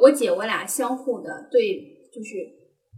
[0.02, 1.78] 我姐我俩相互的对，
[2.12, 2.36] 就是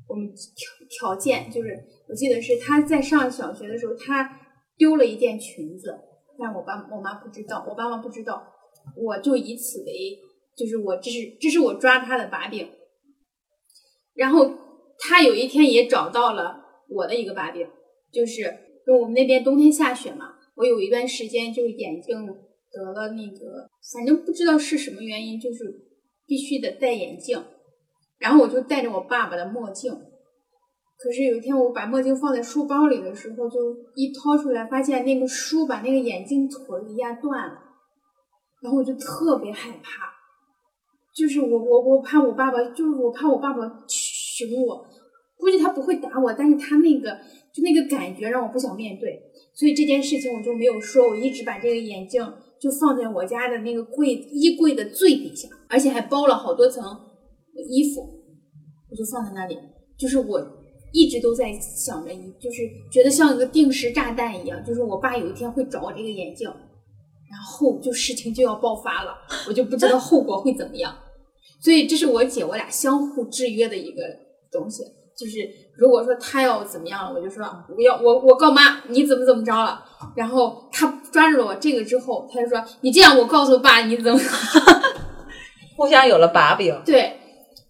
[0.09, 1.68] 我们条条件，就是
[2.09, 4.29] 我记得是她在上小学的时候，她
[4.77, 5.94] 丢了一件裙子，
[6.38, 8.42] 但我爸我妈不知道，我爸妈不知道，
[8.96, 10.18] 我就以此为，
[10.57, 12.68] 就是我这是这是我抓她的把柄。
[14.14, 14.53] 然后
[14.98, 16.57] 她有一天也找到了
[16.88, 17.64] 我的一个把柄，
[18.12, 18.42] 就是
[18.85, 25.64] 就我们那边冬天下雪嘛，我有一段时间就眼睛得了那个，反正不知道是什么原因，就是
[26.27, 27.40] 必须得戴眼镜，
[28.18, 29.92] 然后我就戴着我爸爸的墨镜。
[30.99, 37.55] 可是有一天我把墨镜放在书包里的时候，就一掏出来，发现那个书把那个眼镜腿儿给压断了，
[38.61, 40.11] 然后我就特别害怕，
[41.14, 44.85] 就是我我我怕我爸爸，就是我怕我爸爸凶我，
[45.37, 47.16] 估计他不会打我，但是他那个
[47.55, 49.23] 就那个感觉让我不想面对，
[49.59, 52.23] 所以这件事情我就没有说，我一直把这个眼镜
[52.61, 56.85] 就放在我家的那个柜衣柜的最底下，而且还包了好多层
[57.68, 58.09] 衣服，
[58.88, 59.59] 我就放在那里，
[59.99, 60.55] 就是我。
[60.90, 69.14] 一直都在想着，就是觉得像一个定时炸弹一样，就是我爸有一天会找我这个眼镜，然后就事情就要爆发了，
[69.47, 70.97] 我就不知道后果会怎么样。
[71.61, 74.03] 所以这是我姐我俩相互制约的一个
[74.51, 74.83] 东西，
[75.18, 75.38] 就是
[75.76, 77.44] 如果说他要怎么样了，我就说
[77.76, 79.83] 我要我我告妈你怎么怎么着了，
[80.14, 84.16] 然后他抓住了我这个之后，他就说你这样我告诉爸你怎么
[85.76, 86.81] 互相有了把柄。
[86.85, 87.16] 对，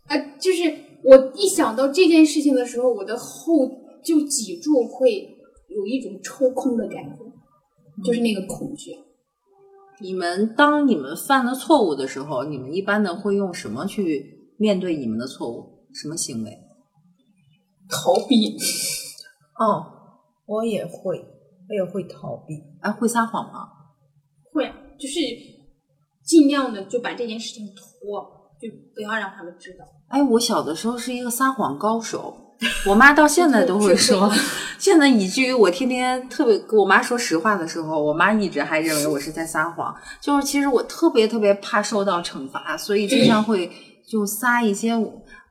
[0.07, 0.63] 啊、就是
[1.03, 3.67] 我一想到这件事情的时候，我的后
[4.05, 5.29] 就脊柱会
[5.69, 8.93] 有一种抽空的感觉，就是那个恐惧。
[10.01, 15.79] 你们当你们犯了错误的时候，你们一般的会用什么去面对你们的错误？
[15.95, 16.51] 什么行为？
[17.89, 18.57] 逃避，
[19.59, 19.87] 哦，
[20.47, 21.19] 我也会，
[21.69, 22.55] 我也会逃避。
[22.81, 23.69] 哎，会撒谎吗？
[24.53, 25.21] 会啊就是
[26.25, 28.23] 尽量的就把这件事情拖，
[28.61, 29.85] 就不要让他们知道。
[30.09, 32.55] 哎，我小的时候是一个撒谎高手，
[32.87, 34.31] 我妈到现在都会说
[34.79, 39.95] 现在以至于我天天特别跟我妈说实话的时候，我妈一直还认为我是在撒谎。
[40.21, 43.71] 就是其实我特别特别怕受到惩罚，所以经常会
[44.07, 44.95] 就撒一些。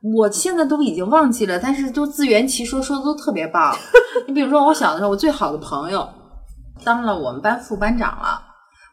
[0.02, 3.76] 我现在都已经忘记了，但是都自圆其说，说的都特别棒。
[4.26, 6.08] 你比如说，我小的时候，我最好的朋友
[6.84, 8.40] 当了我们班副班长了，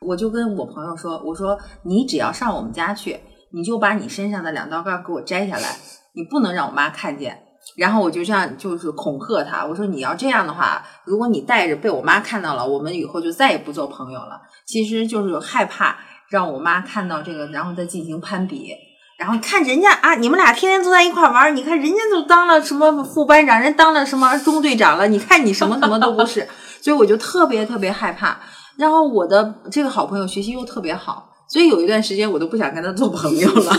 [0.01, 3.19] 我就跟我朋友说：“我说你只要上我们家去，
[3.51, 5.77] 你就把你身上的两道杠给我摘下来，
[6.13, 7.39] 你不能让我妈看见。”
[7.77, 14.39] 然后我就这样就是恐吓他，我说你要这样的话，如果你带着被我妈看到了，我们以后就再也不做朋友了。
[14.67, 15.97] 其实就是害怕
[16.29, 18.71] 让我妈看到这个，然后再进行攀比。
[19.17, 26.47] 然后看人家啊，你们俩天天坐在一块玩儿，你看人家都当了什么副班长，人当了什么中队长了，你看你什么什么都不是，
[26.81, 28.39] 所以我就特别特别害怕。
[28.77, 33.71] 然后我的这个好朋友学习又特别好，所以有一段时间我都不想跟他做朋友了。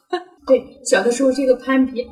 [0.46, 2.02] 对，小的时候这个攀比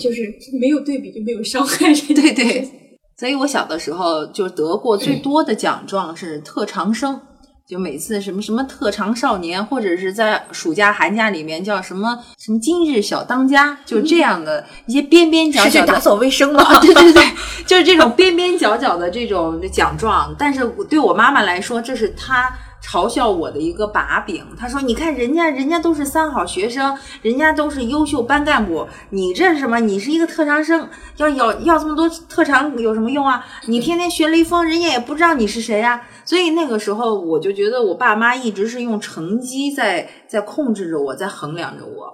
[0.00, 0.22] 就是
[0.60, 1.94] 没有对比就没有伤害。
[1.94, 2.68] 对对，
[3.16, 7.20] 所以我小的时候就得过最多的奖状是特长生，
[7.66, 16.62] 就每次什么什么特长少年，或者是在暑假寒假里面叫什么什么今日小当家，就这样的一些边边角角打扫卫生吗？
[16.62, 17.24] 啊，对对对，
[17.66, 24.44] 就是这种边边角角的这种奖状，但是对我妈妈来说，这是她嘲笑我的一个把柄。
[24.58, 29.80] 她说：“你看人家，人家都是三好学生，人家都是优秀班干部，你这是什么？
[29.80, 33.42] 你是一个特长生，要要要这么多特长有什么用啊？
[33.68, 42.12] 你天天学雷锋，人家也不知道你是谁呀、所以那个时候，我就觉得我爸妈一直是用成绩在在控制着我，在衡量着我。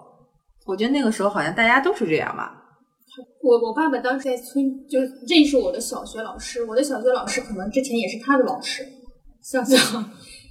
[0.66, 2.56] 我觉得那个时候好像大家都是这样吧。
[3.42, 8.84] 我我爸爸当时在村就认识我的小学老师，我的小学老师可能之前也是他的老师，
[9.42, 10.04] 想想，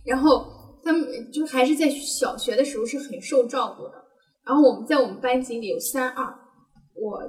[0.06, 0.46] 然后
[0.84, 3.94] 他们就还是在小学的时候是很受照顾的。
[4.46, 6.26] 然后我们在我们班级里有三二，
[6.96, 7.20] 我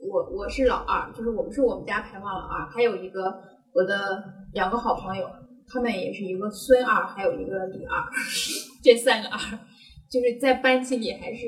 [0.00, 3.32] 我我是老二，就是我们是我们家排行老二，还有一个
[3.72, 5.26] 我的两个好朋友，
[5.72, 8.02] 他们也是一个孙二，还有一个李二，
[8.82, 9.38] 这三个二
[10.10, 11.40] 就是在班级里还是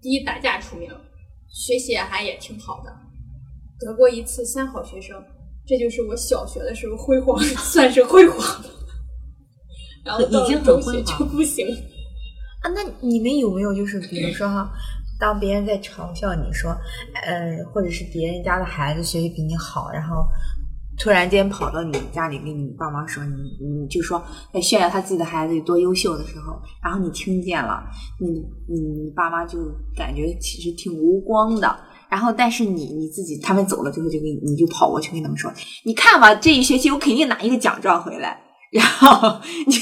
[0.00, 0.90] 第一打架出名。
[1.56, 2.90] 学习还也挺好的，
[3.78, 5.22] 得过一次三好学生，
[5.64, 8.68] 这就是我小学的时候辉煌，算是辉煌的。
[10.04, 11.64] 然后到已经很了中学辉煌就不行。
[12.60, 14.68] 啊，那你们有没有就是比如说哈，
[15.20, 16.76] 当别人在嘲笑你说，
[17.24, 20.26] 呃，或者是别人家的孩子学习比你好，然后
[20.98, 27.82] 突然间跑到你家里跟你爸妈说，你你就说在炫耀他自己的孩子有多优秀的时候，然后你听见了，
[28.20, 28.28] 你
[28.68, 29.58] 你你爸妈就
[29.96, 31.76] 感觉其实挺无光的。
[32.08, 35.52] 然后，但是你你自己，他们走了之后，就给你你就跑过去跟他们说
[35.84, 38.40] ：“你看吧，这一学期我肯定拿一个奖状回来。”
[38.74, 39.76] 然后你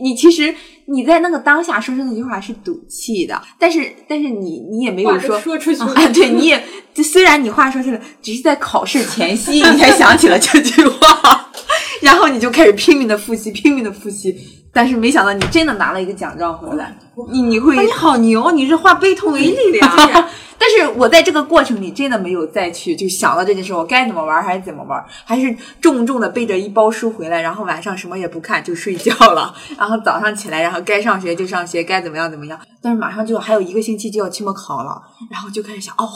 [0.00, 0.54] 你其实
[0.86, 6.62] 你在那个当下说出那句话是赌气的，但是但是你你也没有说说出去啊，对，你也
[6.94, 11.50] 就虽然你话说出来，只是在考试前夕你才想起了这句话，
[12.00, 14.36] 然后你就开始拼命的复习，拼命的复习，
[14.72, 16.96] 但是没想到你真的拿了一个奖状回来，
[17.30, 19.90] 你你会你好牛，你是化悲痛为力量。
[20.60, 32.58] 但是我在这个过程里真的没有再去就想到这件事，我该怎么玩还是怎么玩，还是重重的背着一包书回来，然后晚上什么也不看就睡觉了，然后早上起来，然后该上学就上学，该怎么样怎么样。
[32.82, 36.08] 但是马上就还有一个星期就要期末考了，然后就开始想，哦，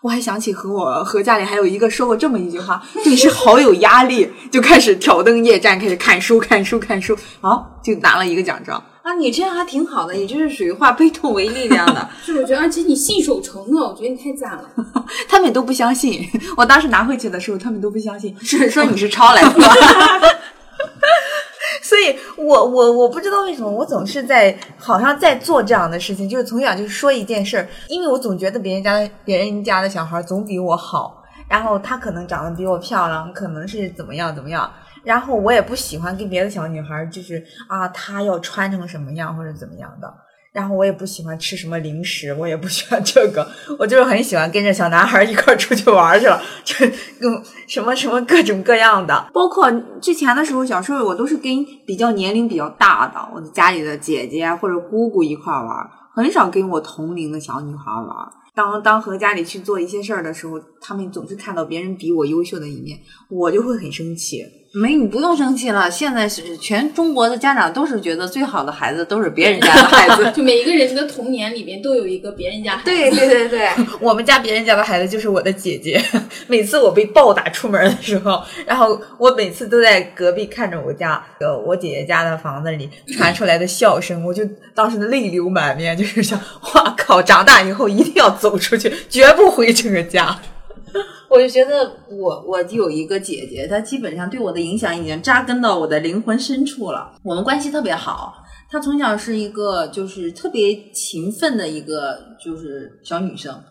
[0.00, 8.82] 我还想起和我和家里还有一个说过这么一句话，对，是好有压力，就开始挑灯夜战，开始看书看书看书，啊，就拿了一个奖状。
[9.02, 12.08] 啊，你这样还挺好的，你这是属于化悲痛为力量的。
[12.24, 14.70] 是，我觉得，而且你信守承诺，我觉得你太赞了。
[15.26, 19.66] 他们都不相信，我当时拿回去的时候，他们都不相信，是说你是抄来的吗？
[21.88, 34.70] 所以我我我不知道为什么我总是在好像在做这样的事情，就是从小就是说一件事儿，因为我总觉得别人家的别人家的小孩总比我好，然后他可能长得比我漂亮，可能是怎么样怎么样，
[35.02, 40.12] 然后我也不喜欢跟别的小女孩就是啊，她要穿成什么样或者怎么样的。
[40.58, 49.30] 然后我也不喜欢吃什么零食，我也不喜欢这个， 我就是很喜欢跟着小男孩一块出去玩去了， 就嗯什么什么各种各样的。
[49.32, 49.70] 包括
[50.02, 58.08] 之前的时候，小时候我都是跟比较年龄比较大的，我的家里的姐姐或者姑姑一块玩，很少跟我同龄的小女孩玩。
[58.52, 62.98] 当当和家里去做一些事儿的时候，他们总是看到别人比我优秀的一面，
[63.30, 64.42] 我就会很生气。
[64.72, 65.90] 没，你不用生气了。
[65.90, 70.30] 现在是全中国的家长都是觉得最好的孩子都是别人家的孩子。
[70.36, 72.84] 就 每一个人的童年里面都有一个别人家孩子。
[72.84, 73.68] 对对对对，
[74.00, 76.02] 我们家别人家的孩子就是我的姐姐。
[76.46, 86.38] 每次我被暴打出门的时候，然后我每次都在隔壁看着我家呃我姐姐家的房子里传出来的笑声，我就当时泪流满面，就是想，
[86.74, 90.38] 哇靠，长大以后一定要走出去，绝不回这个家。
[91.30, 97.14] 我就觉得我我有一个姐姐，她基本上对我的影响已经扎根到我的灵魂深处了。
[97.22, 98.34] 我们关系特别好，
[98.70, 103.62] 她从小是一个就是特别勤奋的一个就是小女生。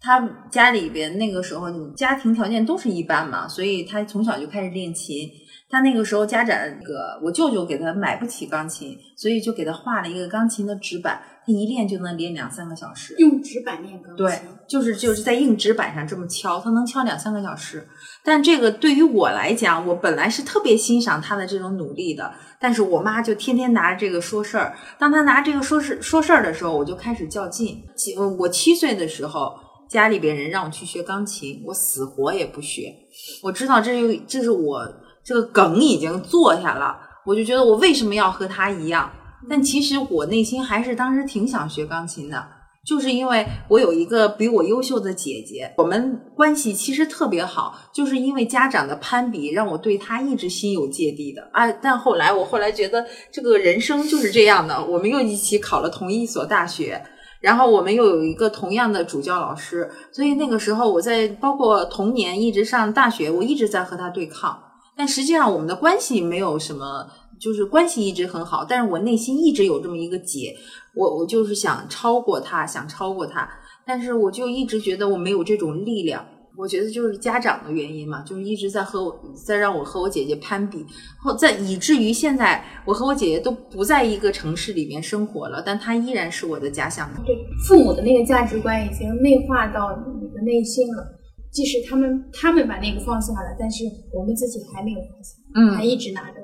[0.00, 5.28] 她家里边那个时候家庭条件都是一般嘛，所以她从小就开始练琴。
[5.70, 13.14] 她那个时候家长那个我舅舅给她买不起钢琴，所以就给她画了一个钢琴的纸板，她一练就能练两三个小时。
[13.18, 14.16] 用纸板练钢琴。
[14.16, 17.86] 对，就是就是在硬纸板上这么敲，他能敲两三个小时。
[18.24, 24.76] 但这个对于我来讲，我本来是特别欣赏他的这种努力的，但是我妈就天天拿着这个说事儿。
[24.98, 27.82] 当他拿这个说事说事儿的时候，我就开始较劲。
[27.96, 29.52] 七我七岁的时候，
[29.88, 32.94] 家里边人让我去学钢琴，我死活也不学。
[33.42, 34.86] 我知道这就这是我
[35.24, 39.10] 这个梗已经坐下了，我就觉得我为什么要和他一样？
[39.48, 42.46] 但其实我内心还是当时挺想学钢琴的。
[42.84, 47.78] 就是因为我有一个比我优秀的姐姐，我们关系其实特别好。
[47.94, 51.48] 就是因为家长的攀比，让我对她一直心有芥蒂的。
[51.52, 57.00] 啊，但后来我后来觉得这个人生就是这样的，我们又一起考了同一所大学，
[57.40, 64.58] 然后我们又有一个同样的主教老师，所以那个时候我在包括童年一直上大学，我一直在和他对抗。
[64.96, 67.06] 但实际上我们的关系没有什么，
[67.42, 70.54] 就是关系一直很好，但是我内心一直有这么一个结。
[70.94, 73.48] 我我就是想超过他，想超过他，
[73.84, 76.24] 但是我就一直觉得我没有这种力量。
[76.56, 80.84] 我觉得就是家长的原因嘛，就是一直在和我，在让我和我姐姐攀比，
[81.18, 87.10] 后在以至于现在我和我姐姐都不在一个城市里面生活了，但她依然是我的家乡。
[87.24, 87.34] 对，
[87.66, 91.18] 父母的那个价值观已经内化到你的内心了。
[91.50, 96.36] 即使他们他们把那个放下了，但是我们自己还没有放下，嗯还一直拿着。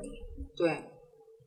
[0.57, 0.71] 对，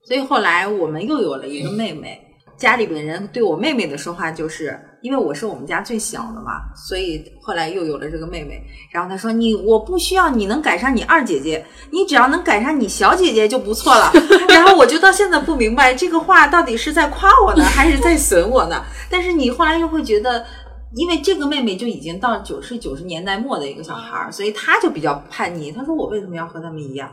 [0.06, 2.28] 所以后来我们又有了一个妹妹。
[2.58, 8.62] 家里边人对我妹妹的说话，就是因为我是我们家最小的嘛，所以后来又有了这个妹妹。
[8.92, 14.12] 然后她说：“你我不需要你能赶上你二姐姐，你只要能赶上你小姐姐就不错了。
[14.48, 18.84] ”然后我就到现在不明白这个话到底是在夸我呢，还是在损我呢？
[19.10, 20.46] 但是你后来又会觉得，
[20.94, 25.72] 因为这个妹妹就已经到九是九十年代末的一个小孩儿，所以她就比较叛逆。
[25.72, 27.12] 她说：“我为什么要和他们一样？”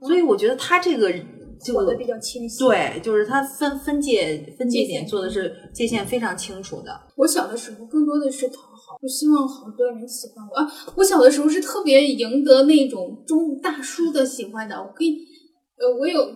[0.00, 1.12] 所以我觉得她这个
[1.64, 7.00] 就活得比较清晰。，对，就是它分分界分界点做的是界限非常清楚的。
[7.16, 10.72] 我小的时候更多的是讨好，我希望好多人喜欢我啊。
[10.96, 14.76] 我小的时候是特别赢得那种中大叔的喜欢的。
[14.76, 15.18] 我可以，
[15.78, 16.26] 呃，我有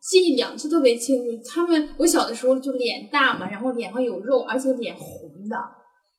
[0.00, 1.24] 记忆两次特别清楚。
[1.48, 5.56] 他们我小的时候就脸大嘛，然后脸上有肉，而且脸红的，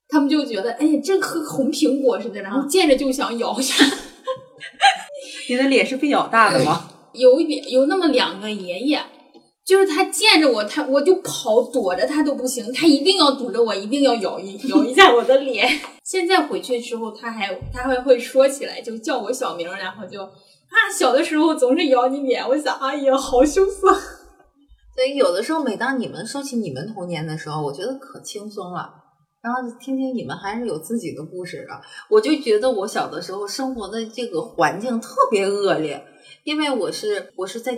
[0.07, 3.85] 他们就觉得哎呀，这和红苹果似的，然后见着就想咬一下。
[5.49, 6.89] 你的脸是被咬大的吗？
[7.17, 8.99] 有一点有那么两个爷爷，
[9.65, 15.67] 就是他见着我，他我就跑，躲着他都不行，他一定要堵着我，一定要咬一 咬一下我的脸。
[16.05, 23.91] 现在回去之后，他还他还会说起来，就叫我小名，然后就啊，小的时候总是咬你脸，我想，哎呀，好羞涩。
[24.95, 28.89] 所以有的时候，每当你们说起你们童年的时候，我觉得可轻松了。
[29.41, 36.03] 然后听听你们还是有自己的故事的，我就觉得我小的时候生活的这个环境特别恶劣，
[36.45, 37.75] 因为我是我是在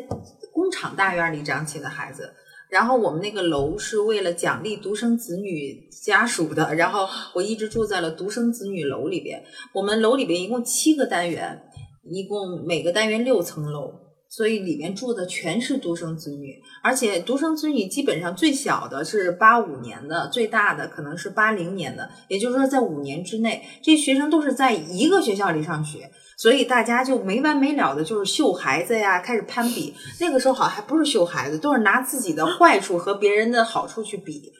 [0.51, 2.33] 工厂大院里长起的孩子，
[2.69, 9.41] 然后我们那个楼是为了奖励独生子女家属的，然后我一直住在了独生子女楼里边。
[9.73, 11.63] 我们楼里边一共七个单元，
[12.03, 13.93] 一共每个单元六层楼，
[14.29, 26.11] 所以里面住的全是独生子女，而且独生子女基本上最小的是八五年的，最大的可能是八零年的，也就是说在五年之内，这些学生都是在一个学校里上学。
[26.39, 29.95] 所以大家就没完没了的，就是秀孩子呀，开始攀比。
[30.19, 34.51] 那个时候好像还不是秀孩子，都是拿自己的坏处和别人的好处去比。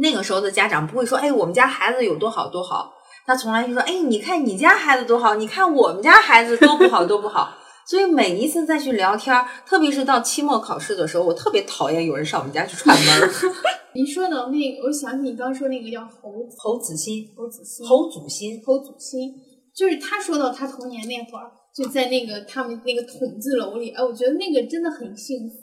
[0.00, 2.92] 那个时候的家长不会说：“哎，我们家孩子有多好多好。”
[3.26, 7.54] 他从来就说：“哎，你看你家孩子多好，你看我们家孩子多不好，多不好。”
[7.90, 13.28] 所以每一次再去聊天儿，特别是到期末考试的时候，我特别讨厌有人上我们家去串门儿。
[13.94, 19.34] 你说的那个，我想起你刚说那个叫侯侯子欣，侯子欣，侯祖欣，侯祖欣，
[19.74, 25.56] 就是他说到他童年那会儿，就在那个他们那个筒子楼里，哎，我觉得那个真的很幸福。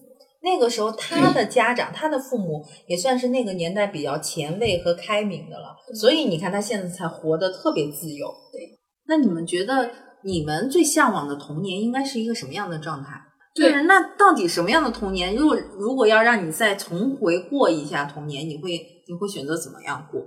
[0.44, 8.28] 那个时候，他的家长、他的父母也算是那个年代比较前卫和开明的了，所以你看他现在才活得特别自由。
[8.52, 9.90] 对，那你们觉得
[10.24, 13.22] 你们最向往的童年应该是一个什么样的状态？
[13.56, 15.36] 对就是那到底什么样的童年？
[15.36, 20.22] 如果如果要让你再重回过一下童年，你会你会选择怎么样过？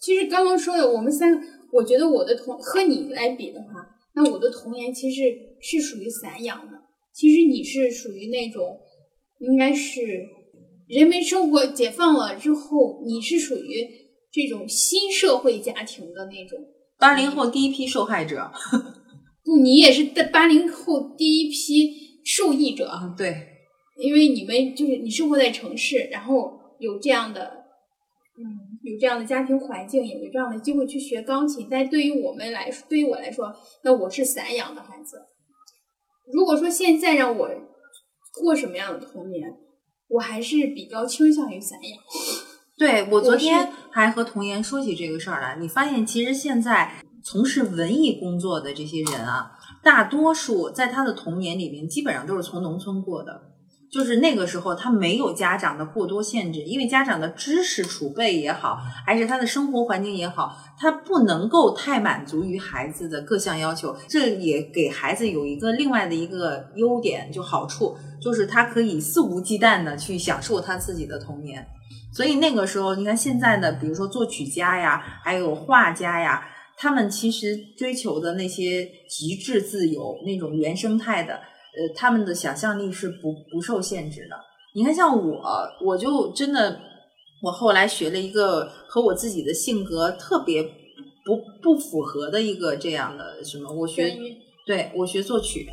[0.00, 5.22] 其实刚刚说的，我们三个，我觉得我的童和你来比的话，那我的童年其实
[5.60, 6.78] 是属于散养的。
[7.14, 8.80] 其实你是属于那种，
[9.38, 10.00] 应该是
[10.88, 13.86] 人民生活解放了之后，你是属于
[14.32, 16.58] 这种新社会家庭的那种。
[17.02, 18.48] 八零后第一批受害者。
[19.44, 21.90] 不，你也是八零后第一批
[22.24, 22.86] 受益者。
[22.88, 23.34] 啊，对，
[23.96, 27.64] 因为你们就是你生活在城市，然后有这样的，
[28.38, 31.66] 嗯，有这样的家庭环境，也有这样的机会去学钢琴。
[31.68, 35.26] 但对于我们来说，对于我来说，那我是散养的孩子。
[36.32, 37.50] 如果说现在让我
[38.40, 39.52] 过什么样的童年，
[40.06, 42.00] 我还是比较倾向于散养。
[42.82, 46.90] 对我昨天还和童言说起这个事儿来，你发现其实现在
[47.22, 49.52] 从事文艺工作的这些人啊，
[49.84, 53.40] 大多数在他的童年里面基本上都是从农村过的，
[53.88, 58.76] 就是那个时候他没有家长的过多限制，因为家长的知识储备也好，
[59.06, 71.64] 还是他的生活环境也好，他不能够太满足于孩子的各项要求，这也给孩子有一个另外的一个优点，就好处就是他可以肆无忌惮的去享受他自己的童年。
[72.12, 76.46] 所以那个时候，你看现在的，比如说作曲家呀，还有画家呀，
[76.76, 84.36] 他们其实追求的那些极致自由、那种原生态的，呃，他们的想象力是不不受限制的。
[84.74, 85.42] 你看，像我，
[85.84, 86.80] 我就真的，
[87.42, 94.14] 我后来学了一个和我自己的性格特别不不符合的一个这样的什么，我学
[94.66, 95.66] 对我学作曲，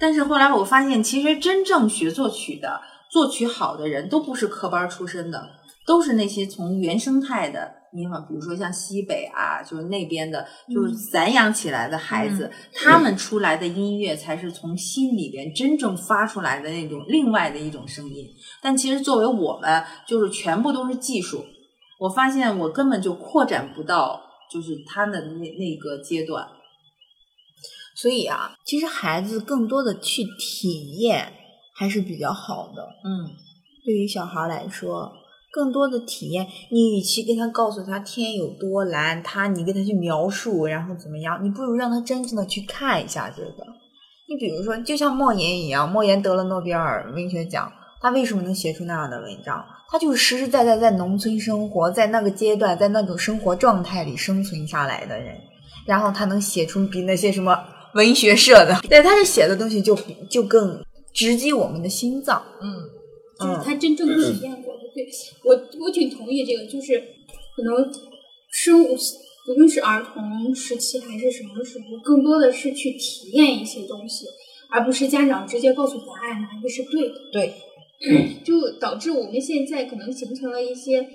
[0.00, 2.80] 但是后来我发现，其实真正学作曲的、
[3.10, 5.48] 作曲好的人都不是科班出身的，
[5.86, 18.26] 都是那些从原生态的，你好，比如说像西北啊，就是那边的，就是散养起来的孩子，他们出来的音乐才是从心里边真正发出来的那种另外的一种声音。
[18.62, 21.44] 但其实作为我们，就是全部都是技术，
[22.00, 24.20] 我发现我根本就扩展不到
[24.50, 26.48] 就是他们那那个阶段。
[27.94, 31.32] 所以啊，其实孩子更多的去体验
[31.76, 32.82] 还是比较好的。
[33.04, 33.30] 嗯，
[33.84, 35.12] 对于小孩来说，
[35.54, 43.64] 更多的体验，你与其跟他告诉他天有多蓝，他你跟他去描述，然后怎么样，你不如让他真正的去看一下这个。
[44.28, 49.64] 你比如说，就像莫言一样，莫言得了诺贝尔文学奖，他为什么能写出那样的文章？
[49.88, 55.36] 他就是实实在在在农村生活，在那个阶段，在那种生活状态里生存下来的人，
[55.86, 57.56] 然后他能写出比那些什么
[57.94, 60.82] 文学社的， 对，他是写的东西就比就更
[61.12, 62.42] 直击我们的心脏。
[62.60, 62.68] 嗯
[63.36, 64.73] 就是他真正体验过的。
[64.94, 65.08] 对
[65.44, 66.98] 我，我挺同意这个，就是
[67.56, 67.92] 可能
[68.50, 74.26] 生无论是儿童时期还是什么时候，更多的是去体验一些东西，
[74.70, 77.52] 而不是家长直接告诉答案哪一个是对的，对，
[78.44, 81.08] 就导致我们现在可能形成了一些嗯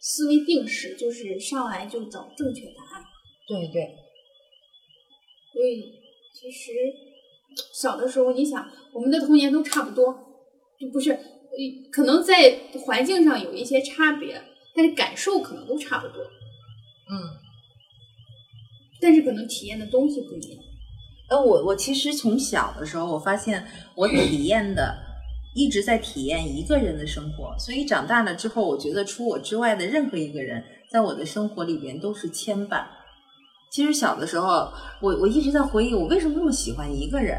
[0.00, 3.04] 思维定式，就是上来就找正确答案。
[3.46, 3.94] 对对，
[5.52, 5.92] 所以
[6.32, 6.72] 其实
[7.74, 10.12] 小的时候，你想我们的童年都差不多，
[10.78, 11.18] 就不是，呃
[11.90, 14.40] 可能在环境上有一些差别，
[14.74, 17.38] 但是感受可能都差不多，嗯。
[19.00, 20.62] 但是可能体验的东西不一样。
[21.30, 24.96] 呃，我我其实从小的时候，我发现我体验的
[25.54, 32.84] 一直在体验一个人的生活，所以长大了之后，我觉得除我之外的任何一个人，在我的生活里边都是牵绊。
[33.70, 37.38] 其实小的时候，我我一直在回忆我为什么那么喜欢一个人，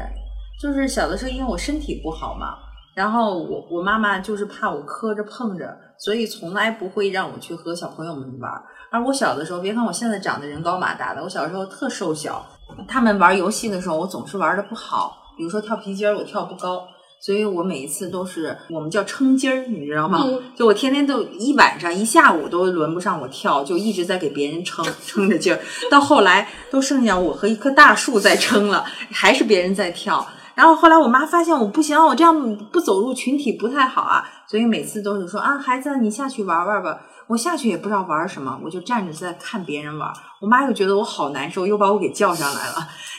[0.62, 2.56] 就是小的时候因为我身体不好嘛，
[3.00, 8.62] 然后我我妈妈就是怕我磕着碰着，所以从来不会让我去和小朋友们玩儿。
[8.90, 12.44] 而我小的时候，别看我现在长得人高马大的，我小时候特瘦小。
[12.86, 16.86] 他们玩游戏的时候，我总是玩的不好，比如说跳皮筋儿，我跳不高，
[17.22, 20.18] 所以我每一次都是我们叫撑筋儿，你知道吗？
[20.22, 25.58] 嗯就我天天都一晚上一下午都轮不上我跳，就一直在给别人撑撑着劲儿。
[25.90, 30.28] 到后来都剩下我和一棵大树在撑了，还是别人在跳。
[30.60, 37.00] 然后后来我妈发现我不行，我这样不走入群体不太好啊，所以每次都是说啊，孩子你下去玩玩吧。
[37.28, 40.12] 我下去也不知道玩什么，我就站着在看别人玩。
[40.38, 42.74] 我妈又觉得我好难受，又把我给叫上来了。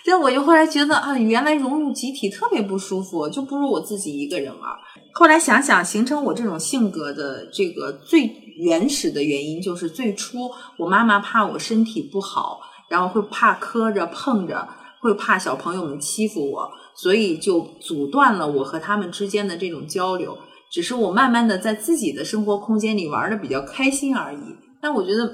[0.06, 4.70] 这我就后来觉得啊，原来融入集体特别不舒服，就不如我自己一个人玩。
[5.16, 8.28] 后来想想，形成我这种性格的这个最
[8.58, 14.68] 原始的原因，就是最初我妈妈怕我身体不好，然后会怕磕着碰着，
[15.00, 20.38] 会怕小朋友们欺负我，所以就阻断了我和他们之间的这种交流。
[20.72, 24.38] 只是我慢慢的在自己的生活空间里玩的比较开心而已。
[24.82, 25.34] 但我觉得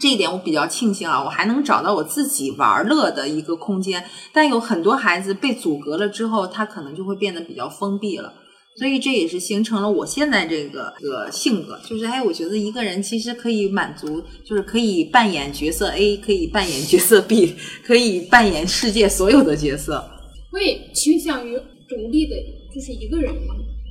[0.00, 4.04] 这一点我比较庆幸啊，我还能找到我自己玩乐的一个空间。
[4.32, 8.32] 但有很多孩子被阻隔了之后，他可能就会变得比较封闭了。
[8.76, 17.54] 所以这也是形成了我现在这个个性格，就是哎，我觉得一个人其实可以满足，就是可以扮演角色 A，可以扮演角色 B，
[17.86, 20.04] 可以扮演世界所有的角色。
[20.54, 22.36] 我也倾向于独立的，
[22.72, 23.34] 就是一个人，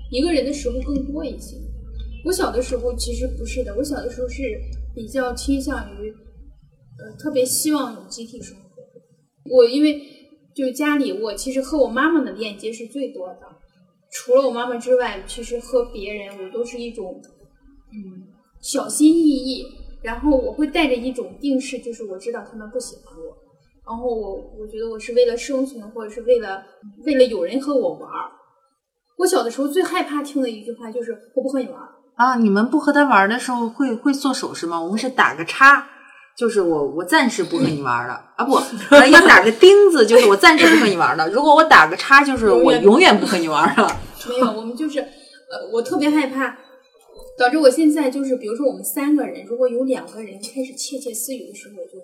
[0.10, 1.58] 一个人的时候更多一些。
[2.24, 4.42] 我小的时候其实不是的，我小的时候是
[4.96, 6.10] 比较倾向于，
[6.98, 8.64] 呃，特别希望有集体生活。
[9.52, 10.02] 我因为
[10.56, 13.42] 就家里，我其实和我妈妈的链接是最多的，
[14.10, 17.22] 除了我妈妈之外，其实和别人我都是一种，
[17.92, 18.24] 嗯，
[18.62, 19.66] 小心翼翼，
[20.02, 23.38] 然后我会带着一种定势，就是我知道他们不喜欢我，
[23.86, 26.64] 然后我我觉得我是为了生存，或者是为了
[27.06, 28.32] 为了有人和我玩儿。
[29.18, 34.82] 我小的时候最害怕听的一句话就是“我不和你玩儿啊，你们不和他玩的时候会会做手势吗？
[34.82, 35.88] 我们是打个叉，
[36.38, 38.56] 就是我我暂时不和你玩了啊不，
[38.96, 41.30] 呃要打个钉子，就是我暂时不和你玩了。
[41.30, 43.88] 如果我打个叉，就是我永远不和你玩了。
[44.30, 46.58] ”。没有，我们就是呃，我特别害怕，
[47.38, 52.00] 导致我现在就是，比如说我们三个人，如果有两个人开始窃窃私语的时候，我就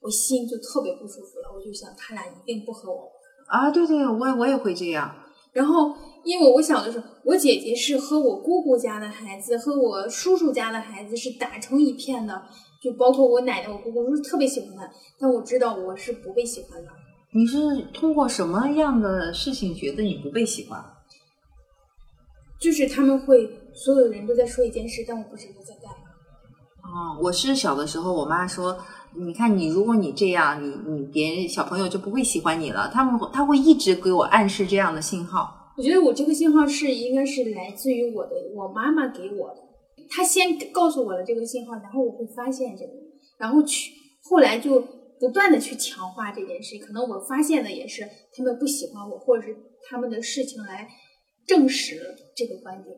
[0.00, 3.12] 我心就特别不舒服了，我就想他俩一定不和我玩。
[3.48, 5.14] 啊，对对，我我也会这样。
[5.52, 5.94] 然后，
[6.24, 12.42] 因为我小的时候，我姐姐是和我姑姑家的孩子和我叔叔家的孩子是打成一片的，
[12.82, 14.88] 就包括我奶奶、我姑姑都是特别喜欢他，
[15.18, 16.90] 但我知道我是不被喜欢的。
[17.32, 17.58] 你是
[17.92, 20.82] 通过什么样的事情觉得你不被喜欢？
[22.60, 26.08] 就是他们会所有人都在说一件事，但我不知道在干嘛。
[26.82, 28.76] 哦，我是小的时候，我妈说，
[29.16, 32.90] 你看你，如果你这样，你你别小朋友就不会喜欢你了。
[32.92, 35.72] 他们他会一直给我暗示这样的信号。
[35.76, 39.62] 我觉得我这个信号是应该是来自于我的我妈妈给我的，
[40.10, 42.92] 她先告诉我的这个信号，然后我会发现这个，
[43.38, 43.92] 然后去
[44.24, 44.80] 后来就
[45.20, 46.80] 不断的去强化这件事情。
[46.84, 48.02] 可能我发现的也是
[48.36, 49.56] 他们不喜欢我，或者是
[49.88, 50.88] 他们的事情来
[51.46, 52.00] 证实
[52.36, 52.96] 这个观点，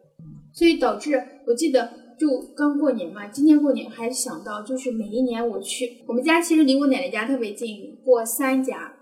[0.54, 8.95] 所以导致我记得就刚过年嘛，今年过年还想到就是每一年我去我们家其实离我奶奶家特别近，过三家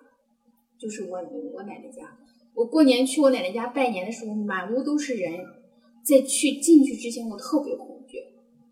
[0.78, 1.18] 就是我
[1.52, 2.16] 我奶奶家。
[2.54, 5.32] 我过年去我奶奶家拜年的时候，满屋都是人。
[6.04, 8.18] 在去进去之前，我特别恐惧，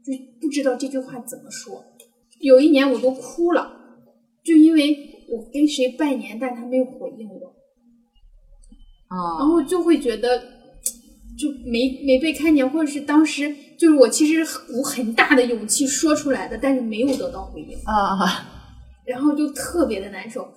[0.02, 1.84] 就不知道这句话怎么说。
[2.40, 3.70] 有一年我都哭了，
[4.42, 4.96] 就因为
[5.28, 7.54] 我跟谁拜年，但他没有回应我，
[9.10, 10.38] 然哦，后就会觉得
[11.36, 17.76] 就没没被看见，或者是当时就是我其实鼓很大的勇气说出来的，但是没有得到回应。
[17.84, 18.46] 啊，
[19.04, 20.48] 然后就特别的难受。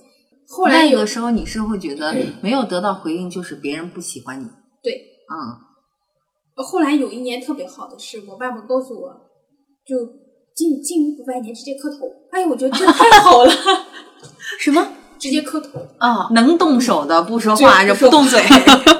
[0.48, 4.46] 后来有的时候你是会觉得没有得到回应，就是别人不喜欢你。
[4.82, 4.94] 对，
[5.30, 9.10] 嗯，后来有一年特别好的是，我爸爸告诉我，
[9.86, 9.96] 就
[10.56, 11.98] 进进屋不拜年直接磕头。
[12.32, 13.52] 哎，我觉得这太好了，
[14.60, 14.94] 什么？
[15.20, 15.86] 直接磕头。
[15.98, 18.42] 啊，能动手的不说话，就这不动嘴。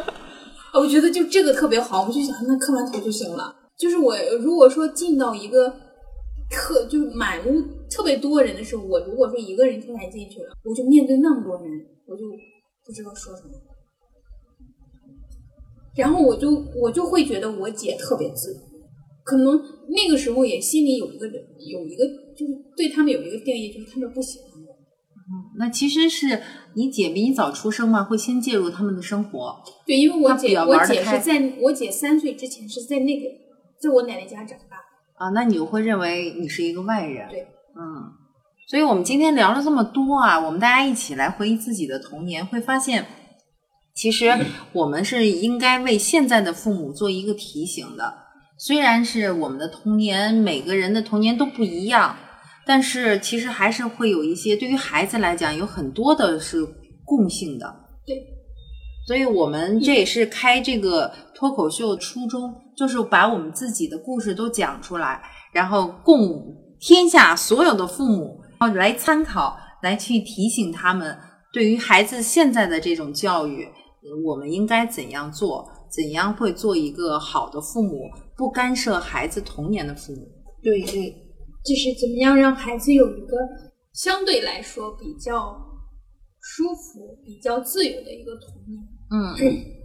[0.76, 3.56] 我觉得就这个特别好，我就想那磕完头就行了。
[3.80, 5.74] 就是我如果说进到一个
[6.52, 11.66] 特就是满屋特别多人的时候，我如果说一个人突然进去了，我就面对那么多人，
[12.06, 12.24] 我就
[12.86, 13.50] 不知道说什么。
[15.96, 18.60] 然后我就我就会觉得我姐特别自由，
[19.24, 22.04] 可能那个时候也心里有一个有一个
[22.38, 24.74] 就是对他们有一个定义，就是他们不喜欢我。
[25.32, 26.42] 嗯那其实是
[26.76, 29.56] 你姐比你早出生嘛，会先介入他们的生活。
[29.86, 33.28] 对，因为我姐我姐是在我姐三岁之前是在那个
[33.82, 34.84] 在我奶奶家长大的。
[35.18, 37.28] 啊，那你会认为你是一个外人。
[37.30, 37.42] 对，
[37.76, 38.12] 嗯，
[38.70, 43.06] 所以我们今天聊了这么多啊，我们大家一起来回忆自己的童年，会发现，
[43.94, 44.34] 其实
[44.72, 48.14] 我们是应该为现在的父母做一个提醒的。
[48.58, 52.16] 虽然是我们的童年，每个人的童年都不一样，
[52.66, 56.66] 但是其实还是会有一些对于孩子来讲，有很多的是
[57.06, 57.74] 共性的。
[58.06, 58.16] 对，
[59.08, 65.24] 所以我们这也是开这个脱口秀初衷，就是把我们自己的故事都讲出来，
[65.54, 71.18] 然后供天下所有的父母然后来参考，来去提醒他们，
[71.54, 73.66] 对于孩子现在的这种教育，
[74.26, 78.02] 我们应该怎样做，怎样会做一个好的父母，
[78.36, 80.28] 不干涉孩子童年的父母。
[80.62, 81.10] 对对，
[81.64, 83.38] 就是怎么样让孩子有一个
[83.94, 85.58] 相对来说比较
[86.42, 88.99] 舒服、比较自由的一个童年。
[89.12, 89.36] 嗯，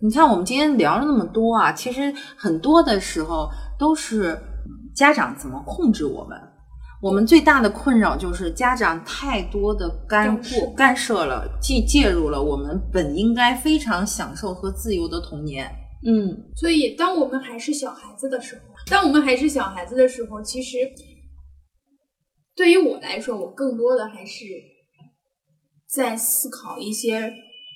[0.03, 3.49] 你看我们今天聊了那么多啊，其实很多的时候
[3.79, 4.39] 都是
[4.95, 6.39] 家长怎么控制我们。
[7.03, 15.71] 我们最大的困扰就是家长太多的干干涉过干涉了，介介入了我们本应该非常享受和自由的童年。
[16.07, 20.79] 嗯，所以，当我们还是小孩子的时候，当我们还是小孩子的时候，其实
[22.55, 24.45] 对于我来说，我更多的还是
[25.87, 27.33] 在思考一些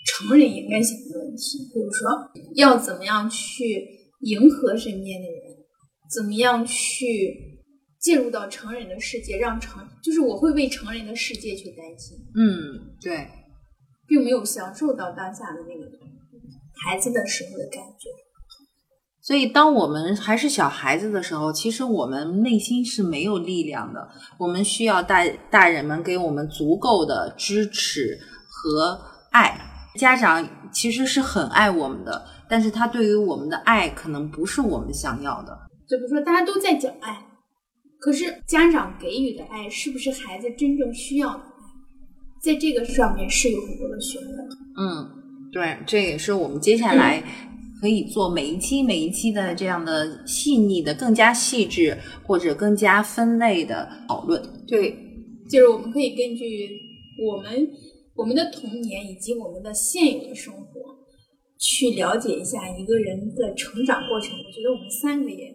[0.07, 2.11] 成人应该想的问题，比如说
[2.55, 3.87] 要怎么样去
[4.21, 5.57] 迎合身边的人，
[6.11, 7.59] 怎么样去
[8.01, 13.29] 介入到成人的世界，让成就是我会为成人的世界去担心，嗯，对，
[14.07, 15.91] 并没有享受到当下的那个
[16.85, 18.09] 孩子的时候的感觉。
[19.21, 24.09] 所以，当我们还是小孩子的时候，其实我们内心是没有力量的。
[24.39, 28.19] 我们需要大大人们给我们足够的支持
[28.49, 28.99] 和
[29.31, 29.68] 爱。
[29.99, 35.59] 家长其实是很爱我们的，但是他对于我们的爱可能不是我们想要的。
[35.89, 37.19] 就比如说大家都在讲爱，
[37.99, 41.51] 可是家长给予的爱是不是孩子真正需要的爱，
[42.41, 44.29] 在这个上面是有很多的学问。
[44.79, 45.11] 嗯，
[45.53, 47.23] 对，这也是我们接下来
[47.81, 54.41] 可以做每一期每一期的这样的细腻的、更加细致或者更加分类的讨论。
[54.67, 54.97] 对，
[55.51, 56.69] 就是我们可以根据
[57.27, 57.69] 我们
[58.19, 60.99] 我们的童年以及我们的现有的生活，
[61.57, 64.31] 去了解一下一个人的成长过程。
[64.33, 65.55] 我觉得我们三个也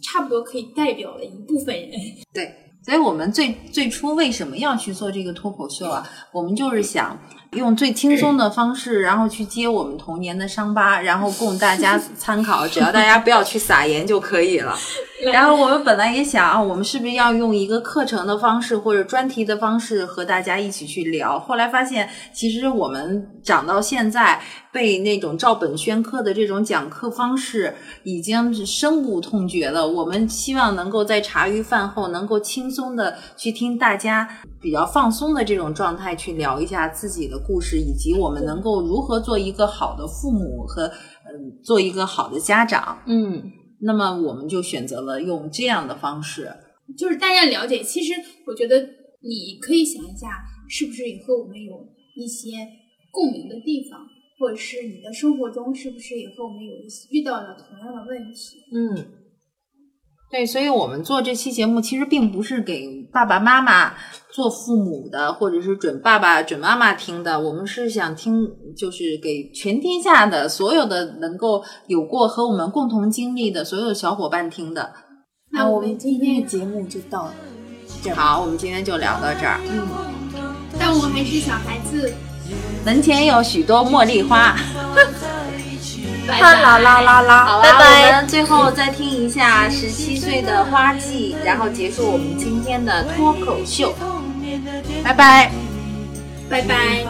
[0.00, 1.90] 差不多可以代表了一部分人。
[2.32, 6.08] 对，所以我们最最初为什么要去做这个脱口秀啊？
[6.32, 7.20] 我们就是想
[7.52, 12.66] 用最轻松的方式，然后去揭我们童年的伤疤，然后供大家参考。
[12.68, 14.76] 只要大家不要去撒盐就可以了。
[15.32, 21.38] 然后我们本来也想啊，我们是不是要用一个课程的方式或者专题的方式和大家一起去聊？
[21.38, 24.40] 后来发现，其实我们长到现在，
[24.72, 29.86] 被那种照本宣科的这种讲课方式已经是深恶痛绝了。
[29.86, 34.28] 我们希望能够在茶余饭后，能够轻松的去听大家
[34.60, 40.90] 比较放松的这种状态去聊一下自己的故事，以及我们能够如何做一个好的父母和
[41.32, 42.98] 嗯、做一个好的家长。
[43.06, 43.40] 嗯，
[43.80, 46.52] 那么我们就选择了用这样的方式。
[46.98, 48.14] 就是大家了解，其实
[48.48, 48.80] 我觉得
[49.22, 52.50] 你可以想一下，是不是也和我们有一些
[53.12, 54.00] 共鸣的地方，
[54.40, 56.72] 或者是你的生活中是不是也和我们有
[57.10, 58.56] 遇到了同样的问题？
[58.74, 59.06] 嗯，
[60.30, 63.92] 对，所以我们做这期节目其实并不是给爸爸妈妈
[64.32, 67.38] 做父母的，或者是准爸爸、准妈妈听的。
[67.38, 74.90] 我们是想听，就是给全天下的所有的能够有过和我们共同经历的所有小伙伴听的。
[75.52, 77.30] 那我们今天的节目就到
[78.02, 78.14] 这儿。
[78.16, 79.60] 好，我们今天就聊到这儿。
[79.68, 80.08] 嗯
[80.78, 82.14] 但我还是小孩子，
[82.84, 84.56] 门前有许多茉莉花。
[86.28, 88.06] 哈啦啦啦啦啦，好啦，拜拜。
[88.06, 93.92] 我们最后再听一下十七岁的花季，然后结束我们今天的脱口秀。
[95.02, 95.50] 拜拜。
[96.48, 97.04] 拜拜。